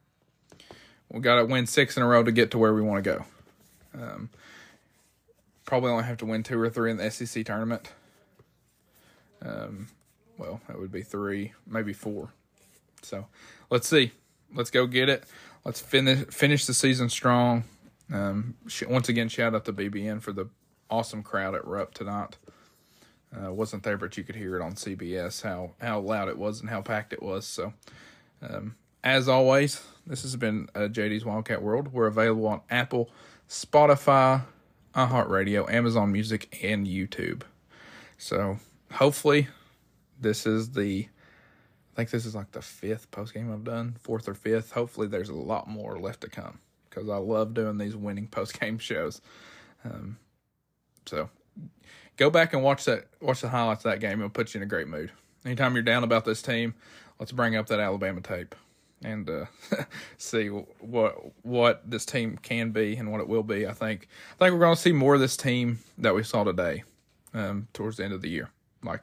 We 1.09 1.19
got 1.19 1.35
to 1.35 1.45
win 1.45 1.67
six 1.67 1.95
in 1.95 2.01
a 2.01 2.07
row 2.07 2.23
to 2.23 2.31
get 2.31 2.49
to 2.51 2.57
where 2.57 2.73
we 2.73 2.81
want 2.81 3.03
to 3.03 3.09
go. 3.11 3.25
Um, 3.93 4.29
probably 5.65 5.91
only 5.91 6.05
have 6.05 6.17
to 6.17 6.25
win 6.25 6.41
two 6.41 6.59
or 6.59 6.69
three 6.69 6.89
in 6.89 6.97
the 6.97 7.11
SEC 7.11 7.45
tournament. 7.45 7.91
Um, 9.43 9.87
well, 10.37 10.61
that 10.67 10.79
would 10.79 10.91
be 10.91 11.01
three, 11.01 11.53
maybe 11.67 11.93
four. 11.93 12.29
So 13.01 13.27
let's 13.69 13.87
see. 13.87 14.11
Let's 14.53 14.69
go 14.69 14.87
get 14.87 15.09
it. 15.09 15.23
Let's 15.65 15.81
finish 15.81 16.27
finish 16.27 16.65
the 16.65 16.73
season 16.73 17.09
strong. 17.09 17.63
Um, 18.11 18.55
once 18.87 19.09
again, 19.09 19.29
shout 19.29 19.55
out 19.55 19.65
to 19.65 19.73
BBN 19.73 20.21
for 20.21 20.33
the 20.33 20.49
awesome 20.89 21.23
crowd 21.23 21.55
at 21.55 21.65
Rupp 21.65 21.93
tonight. 21.93 22.37
Uh, 23.35 23.51
wasn't 23.51 23.83
there, 23.83 23.97
but 23.97 24.15
you 24.15 24.23
could 24.23 24.35
hear 24.35 24.55
it 24.55 24.61
on 24.61 24.73
CBS 24.73 25.41
how 25.41 25.71
how 25.81 25.99
loud 25.99 26.27
it 26.27 26.37
was 26.37 26.61
and 26.61 26.69
how 26.69 26.81
packed 26.81 27.13
it 27.13 27.23
was. 27.23 27.47
So, 27.47 27.73
um, 28.47 28.75
as 29.03 29.27
always, 29.27 29.81
this 30.05 30.21
has 30.21 30.35
been 30.35 30.67
uh, 30.75 30.81
JD's 30.81 31.25
Wildcat 31.25 31.61
World. 31.61 31.93
We're 31.93 32.07
available 32.07 32.47
on 32.47 32.61
Apple, 32.69 33.09
Spotify, 33.49 34.43
iHeartRadio, 34.93 35.71
Amazon 35.71 36.11
Music, 36.11 36.59
and 36.61 36.85
YouTube. 36.85 37.41
So, 38.17 38.59
hopefully, 38.91 39.47
this 40.23 40.45
is 40.45 40.71
the. 40.71 41.07
I 41.07 41.95
think 41.95 42.09
this 42.09 42.25
is 42.25 42.33
like 42.33 42.51
the 42.51 42.61
fifth 42.61 43.11
post 43.11 43.35
game 43.35 43.51
I've 43.51 43.63
done, 43.63 43.97
fourth 44.01 44.27
or 44.27 44.33
fifth. 44.33 44.71
Hopefully, 44.71 45.07
there's 45.07 45.29
a 45.29 45.35
lot 45.35 45.67
more 45.67 45.99
left 45.99 46.21
to 46.21 46.29
come 46.29 46.59
because 46.89 47.07
I 47.07 47.17
love 47.17 47.53
doing 47.53 47.77
these 47.77 47.95
winning 47.95 48.27
post 48.31 48.59
game 48.59 48.79
shows. 48.79 49.21
Um, 49.85 50.17
so 51.05 51.29
go 52.17 52.29
back 52.29 52.53
and 52.53 52.63
watch 52.63 52.85
that 52.85 53.05
watch 53.21 53.41
the 53.41 53.49
highlights 53.49 53.85
of 53.85 53.91
that 53.91 53.99
game. 53.99 54.19
It'll 54.19 54.29
put 54.29 54.53
you 54.53 54.59
in 54.59 54.63
a 54.63 54.67
great 54.67 54.87
mood. 54.87 55.11
Anytime 55.45 55.73
you're 55.73 55.83
down 55.83 56.03
about 56.03 56.25
this 56.25 56.41
team, 56.41 56.73
let's 57.19 57.31
bring 57.31 57.55
up 57.55 57.67
that 57.67 57.79
Alabama 57.79 58.21
tape 58.21 58.55
and 59.03 59.29
uh, 59.29 59.45
see 60.17 60.47
what 60.47 61.15
what 61.43 61.89
this 61.89 62.05
team 62.05 62.37
can 62.41 62.71
be 62.71 62.95
and 62.95 63.11
what 63.11 63.21
it 63.21 63.27
will 63.27 63.43
be. 63.43 63.67
I 63.67 63.73
think 63.73 64.07
I 64.39 64.45
think 64.45 64.53
we're 64.53 64.61
going 64.61 64.75
to 64.75 64.81
see 64.81 64.93
more 64.93 65.15
of 65.15 65.19
this 65.19 65.37
team 65.37 65.79
that 65.97 66.15
we 66.15 66.23
saw 66.23 66.43
today 66.43 66.83
um, 67.33 67.67
towards 67.73 67.97
the 67.97 68.05
end 68.05 68.13
of 68.13 68.21
the 68.21 68.29
year. 68.29 68.49
Like 68.83 69.01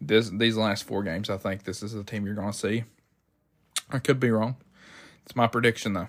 this 0.00 0.30
these 0.30 0.56
last 0.56 0.84
four 0.84 1.02
games, 1.02 1.30
I 1.30 1.36
think 1.36 1.64
this 1.64 1.82
is 1.82 1.92
the 1.92 2.04
team 2.04 2.26
you're 2.26 2.34
going 2.34 2.52
to 2.52 2.58
see. 2.58 2.84
I 3.90 3.98
could 3.98 4.20
be 4.20 4.30
wrong. 4.30 4.56
It's 5.24 5.36
my 5.36 5.46
prediction 5.46 5.94
though. 5.94 6.08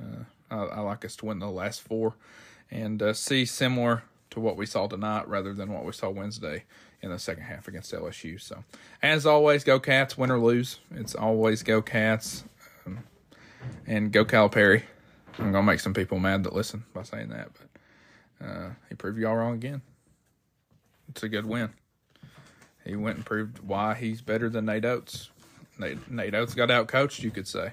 Uh, 0.00 0.24
I, 0.50 0.56
I, 0.56 0.80
like 0.80 1.04
us 1.04 1.16
to 1.16 1.26
win 1.26 1.38
the 1.38 1.50
last 1.50 1.80
four 1.80 2.14
and 2.70 3.00
uh, 3.00 3.12
see 3.12 3.44
similar 3.44 4.02
to 4.30 4.40
what 4.40 4.56
we 4.56 4.66
saw 4.66 4.88
tonight 4.88 5.28
rather 5.28 5.52
than 5.52 5.72
what 5.72 5.84
we 5.84 5.92
saw 5.92 6.10
Wednesday 6.10 6.64
in 7.02 7.10
the 7.10 7.18
second 7.18 7.44
half 7.44 7.68
against 7.68 7.92
LSU. 7.92 8.40
So, 8.40 8.64
as 9.02 9.26
always, 9.26 9.64
go 9.64 9.78
Cats, 9.78 10.16
win 10.16 10.30
or 10.30 10.40
lose. 10.40 10.80
It's 10.90 11.14
always 11.14 11.62
go 11.62 11.82
Cats 11.82 12.44
um, 12.86 13.04
and 13.86 14.10
go 14.10 14.24
Calipari. 14.24 14.82
I'm 15.38 15.52
gonna 15.52 15.62
make 15.62 15.80
some 15.80 15.94
people 15.94 16.18
mad 16.18 16.44
that 16.44 16.54
listen 16.54 16.84
by 16.92 17.02
saying 17.02 17.28
that, 17.28 17.50
but 17.52 18.46
uh, 18.46 18.70
he 18.88 18.94
proved 18.94 19.18
y'all 19.18 19.36
wrong 19.36 19.54
again. 19.54 19.82
It's 21.08 21.22
a 21.22 21.28
good 21.28 21.46
win. 21.46 21.70
He 22.84 22.96
went 22.96 23.16
and 23.16 23.26
proved 23.26 23.60
why 23.60 23.94
he's 23.94 24.20
better 24.20 24.48
than 24.48 24.66
Nate 24.66 24.84
Oats. 24.84 25.30
Nate, 25.78 26.10
Nate 26.10 26.34
Oats 26.34 26.54
got 26.54 26.70
out 26.70 26.88
coached, 26.88 27.22
you 27.22 27.30
could 27.30 27.46
say, 27.48 27.72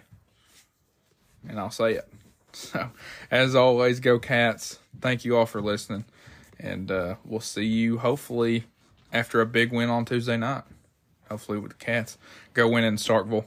and 1.47 1.59
I'll 1.59 1.71
say 1.71 1.93
it. 1.93 2.07
So, 2.51 2.89
as 3.29 3.53
always, 3.53 3.99
go 3.99 4.17
Cats. 4.17 4.79
Thank 4.99 5.23
you 5.23 5.37
all 5.37 5.45
for 5.45 5.61
listening. 5.61 6.05
And 6.59 6.89
uh, 6.89 7.15
we'll 7.23 7.41
see 7.41 7.63
you 7.63 7.99
hopefully 7.99 8.63
after 9.13 9.39
a 9.39 9.45
big 9.45 9.71
win 9.71 9.91
on 9.91 10.03
Tuesday 10.03 10.35
night. 10.35 10.63
Hopefully 11.29 11.59
with 11.59 11.73
the 11.73 11.77
Cats 11.77 12.17
go 12.55 12.67
win 12.67 12.83
in 12.83 12.95
Starkville. 12.95 13.45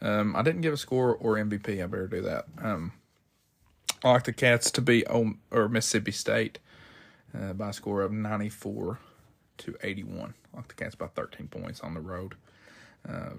Um, 0.00 0.34
I 0.34 0.42
didn't 0.42 0.62
give 0.62 0.72
a 0.74 0.76
score 0.76 1.14
or 1.14 1.36
MVP. 1.36 1.80
I 1.80 1.86
better 1.86 2.08
do 2.08 2.20
that. 2.22 2.46
Um, 2.60 2.92
I 4.02 4.10
like 4.10 4.24
the 4.24 4.32
Cats 4.32 4.72
to 4.72 4.80
be 4.80 5.06
on 5.06 5.38
or 5.52 5.68
Mississippi 5.68 6.10
State 6.10 6.58
uh, 7.38 7.52
by 7.52 7.68
a 7.68 7.72
score 7.72 8.02
of 8.02 8.10
ninety 8.10 8.48
four 8.48 8.98
to 9.62 9.76
eighty 9.82 10.04
one. 10.04 10.34
I 10.52 10.58
like 10.58 10.68
the 10.68 10.74
Cats 10.74 10.94
by 10.94 11.06
thirteen 11.08 11.48
points 11.48 11.80
on 11.80 11.94
the 11.94 12.00
road. 12.00 12.34
Uh, 13.08 13.34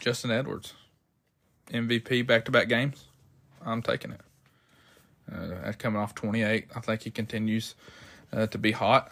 Justin 0.00 0.30
Edwards, 0.30 0.74
MVP 1.70 2.26
back 2.26 2.44
to 2.44 2.50
back 2.50 2.68
games. 2.68 3.04
I'm 3.64 3.82
taking 3.82 4.12
it. 4.12 4.20
Uh, 5.32 5.72
coming 5.78 6.00
off 6.00 6.14
28, 6.14 6.66
I 6.74 6.80
think 6.80 7.02
he 7.02 7.10
continues 7.10 7.74
uh, 8.32 8.46
to 8.46 8.58
be 8.58 8.72
hot. 8.72 9.10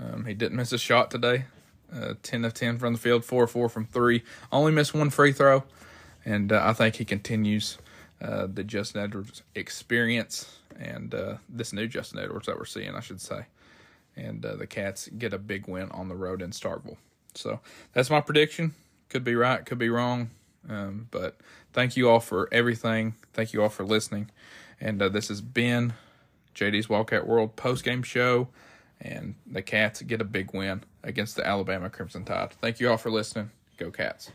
Um, 0.00 0.24
he 0.24 0.32
didn't 0.32 0.56
miss 0.56 0.72
a 0.72 0.78
shot 0.78 1.10
today. 1.10 1.44
Uh, 1.94 2.14
10 2.22 2.46
of 2.46 2.54
10 2.54 2.78
from 2.78 2.94
the 2.94 2.98
field, 2.98 3.24
4 3.24 3.46
4 3.46 3.68
from 3.68 3.84
3. 3.84 4.22
Only 4.50 4.72
missed 4.72 4.94
one 4.94 5.10
free 5.10 5.32
throw. 5.32 5.64
And 6.24 6.52
uh, 6.52 6.62
I 6.64 6.72
think 6.72 6.96
he 6.96 7.04
continues 7.04 7.76
uh, 8.22 8.46
the 8.52 8.64
Justin 8.64 9.02
Edwards 9.02 9.42
experience 9.54 10.58
and 10.78 11.14
uh, 11.14 11.36
this 11.48 11.72
new 11.72 11.86
Justin 11.86 12.20
Edwards 12.20 12.46
that 12.46 12.56
we're 12.56 12.64
seeing, 12.64 12.94
I 12.94 13.00
should 13.00 13.20
say. 13.20 13.44
And 14.16 14.44
uh, 14.44 14.56
the 14.56 14.66
Cats 14.66 15.08
get 15.08 15.32
a 15.32 15.38
big 15.38 15.66
win 15.66 15.90
on 15.90 16.08
the 16.08 16.14
road 16.14 16.42
in 16.42 16.50
Starkville. 16.50 16.98
So 17.34 17.60
that's 17.92 18.10
my 18.10 18.20
prediction. 18.20 18.74
Could 19.08 19.24
be 19.24 19.34
right, 19.34 19.64
could 19.64 19.78
be 19.78 19.88
wrong. 19.88 20.30
Um, 20.68 21.08
but 21.10 21.36
thank 21.72 21.96
you 21.96 22.08
all 22.08 22.20
for 22.20 22.48
everything. 22.52 23.14
Thank 23.32 23.52
you 23.52 23.62
all 23.62 23.68
for 23.68 23.84
listening. 23.84 24.30
And 24.80 25.00
uh, 25.00 25.08
this 25.08 25.28
has 25.28 25.40
been 25.40 25.94
JD's 26.54 26.88
Wildcat 26.88 27.26
World 27.26 27.56
post 27.56 27.84
game 27.84 28.02
show. 28.02 28.48
And 29.00 29.34
the 29.46 29.62
Cats 29.62 30.02
get 30.02 30.20
a 30.20 30.24
big 30.24 30.54
win 30.54 30.84
against 31.02 31.36
the 31.36 31.46
Alabama 31.46 31.90
Crimson 31.90 32.24
Tide. 32.24 32.52
Thank 32.60 32.78
you 32.78 32.90
all 32.90 32.96
for 32.96 33.10
listening. 33.10 33.50
Go 33.76 33.90
Cats. 33.90 34.30